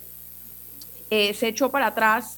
[1.10, 2.38] eh, se echó para atrás,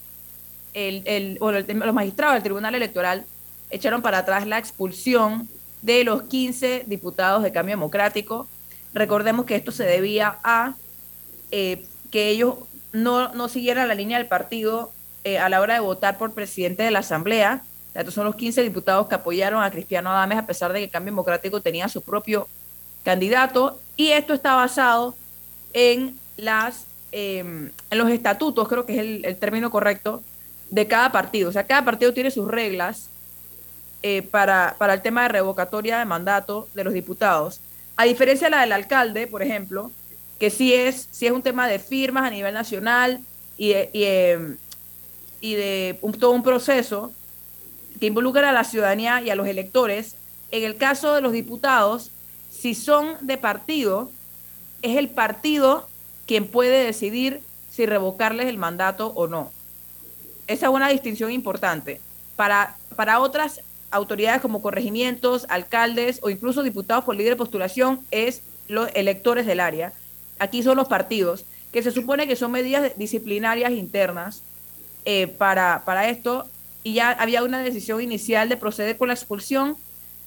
[0.73, 3.25] el, el, los magistrados del Tribunal Electoral
[3.71, 5.47] echaron para atrás la expulsión
[5.81, 8.47] de los 15 diputados de Cambio Democrático.
[8.93, 10.75] Recordemos que esto se debía a
[11.49, 12.55] que ellos
[12.93, 14.91] no, no siguieran la línea del partido
[15.23, 17.61] eh, a la hora de votar por presidente de la Asamblea.
[17.93, 21.11] Estos son los 15 diputados que apoyaron a Cristiano Adames a pesar de que Cambio
[21.11, 22.47] Democrático tenía su propio
[23.03, 23.79] candidato.
[23.95, 25.15] Y esto está basado
[25.73, 30.23] en, las, em, en los estatutos, creo que es el, término correcto,
[30.69, 31.49] de cada partido.
[31.49, 33.09] O sea, cada partido tiene sus reglas
[34.01, 37.59] eh, para, para el tema de revocatoria de mandato de los diputados.
[37.95, 39.91] A diferencia de la del alcalde, por ejemplo,
[40.43, 43.21] que sí es, sí es un tema de firmas a nivel nacional
[43.57, 44.57] y, y, em,
[45.41, 47.13] de todo un proceso
[47.97, 50.17] que involucra a la ciudadanía y a los electores.
[50.51, 52.11] En el caso de los diputados,
[52.49, 54.11] si son de partido,
[54.81, 55.87] es el partido
[56.27, 57.39] quien puede decidir
[57.71, 59.49] si revocarles el mandato o no.
[60.47, 62.01] Esa es una distinción importante.
[62.35, 68.89] Para, para otras autoridades como corregimientos, alcaldes o incluso diputados por libre postulación es los
[68.93, 69.93] electores del área.
[70.43, 74.43] Aquí son los partidos, que se supone que son medidas disciplinarias internas
[75.05, 76.45] eh, para, para esto
[76.83, 79.77] y ya había una decisión inicial de proceder con la expulsión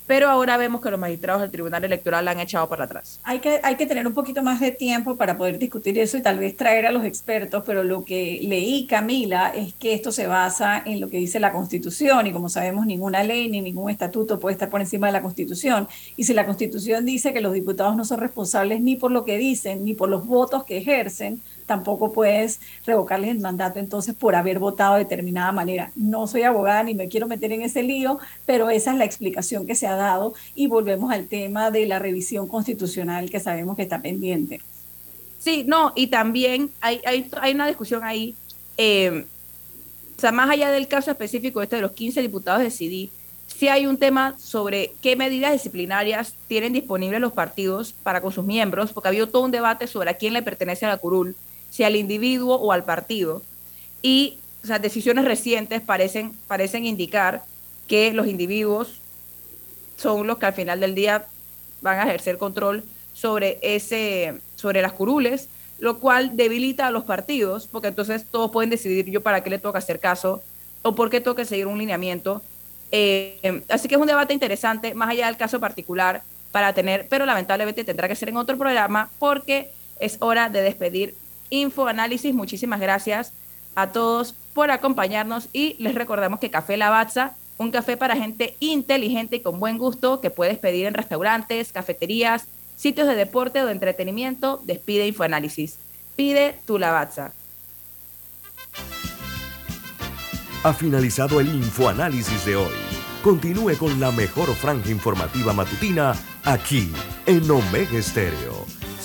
[0.07, 3.20] pero ahora vemos que los magistrados del Tribunal Electoral la han echado para atrás.
[3.24, 6.22] Hay que, hay que tener un poquito más de tiempo para poder discutir eso y
[6.22, 10.26] tal vez traer a los expertos, pero lo que leí, Camila, es que esto se
[10.26, 14.38] basa en lo que dice la Constitución y como sabemos, ninguna ley ni ningún estatuto
[14.38, 15.88] puede estar por encima de la Constitución.
[16.16, 19.38] Y si la Constitución dice que los diputados no son responsables ni por lo que
[19.38, 24.58] dicen, ni por los votos que ejercen, tampoco puedes revocarles el mandato entonces por haber
[24.58, 25.92] votado de determinada manera.
[25.94, 29.66] No soy abogada ni me quiero meter en ese lío, pero esa es la explicación
[29.66, 33.82] que se ha dado y volvemos al tema de la revisión constitucional que sabemos que
[33.82, 34.60] está pendiente.
[35.38, 38.34] Sí, no, y también hay, hay, hay una discusión ahí,
[38.78, 39.26] eh,
[40.16, 43.10] o sea, más allá del caso específico este de los 15 diputados de CD,
[43.46, 48.44] sí hay un tema sobre qué medidas disciplinarias tienen disponibles los partidos para con sus
[48.44, 51.36] miembros, porque ha habido todo un debate sobre a quién le pertenece a la curul
[51.77, 53.43] si al individuo o al partido.
[54.01, 57.45] Y o decisiones recientes parecen, parecen indicar
[57.87, 59.03] que los individuos
[59.97, 61.27] son los que al final del día
[61.83, 67.66] van a ejercer control sobre, ese, sobre las curules, lo cual debilita a los partidos,
[67.66, 70.43] porque entonces todos pueden decidir yo para qué le toca hacer caso
[70.81, 72.41] o por qué toca seguir un lineamiento.
[72.91, 76.22] Eh, así que es un debate interesante, más allá del caso particular,
[76.53, 79.70] para tener, pero lamentablemente tendrá que ser en otro programa porque
[80.01, 81.14] es hora de despedir
[81.51, 82.34] Infoanálisis.
[82.34, 83.32] Muchísimas gracias
[83.74, 89.36] a todos por acompañarnos y les recordamos que Café Lavazza, un café para gente inteligente
[89.36, 93.72] y con buen gusto que puedes pedir en restaurantes, cafeterías, sitios de deporte o de
[93.72, 95.78] entretenimiento, despide Infoanálisis.
[96.16, 97.32] Pide tu Lavazza.
[100.64, 102.74] Ha finalizado el Infoanálisis de hoy.
[103.22, 106.90] Continúe con la mejor franja informativa matutina aquí
[107.26, 108.76] en Omega Estéreo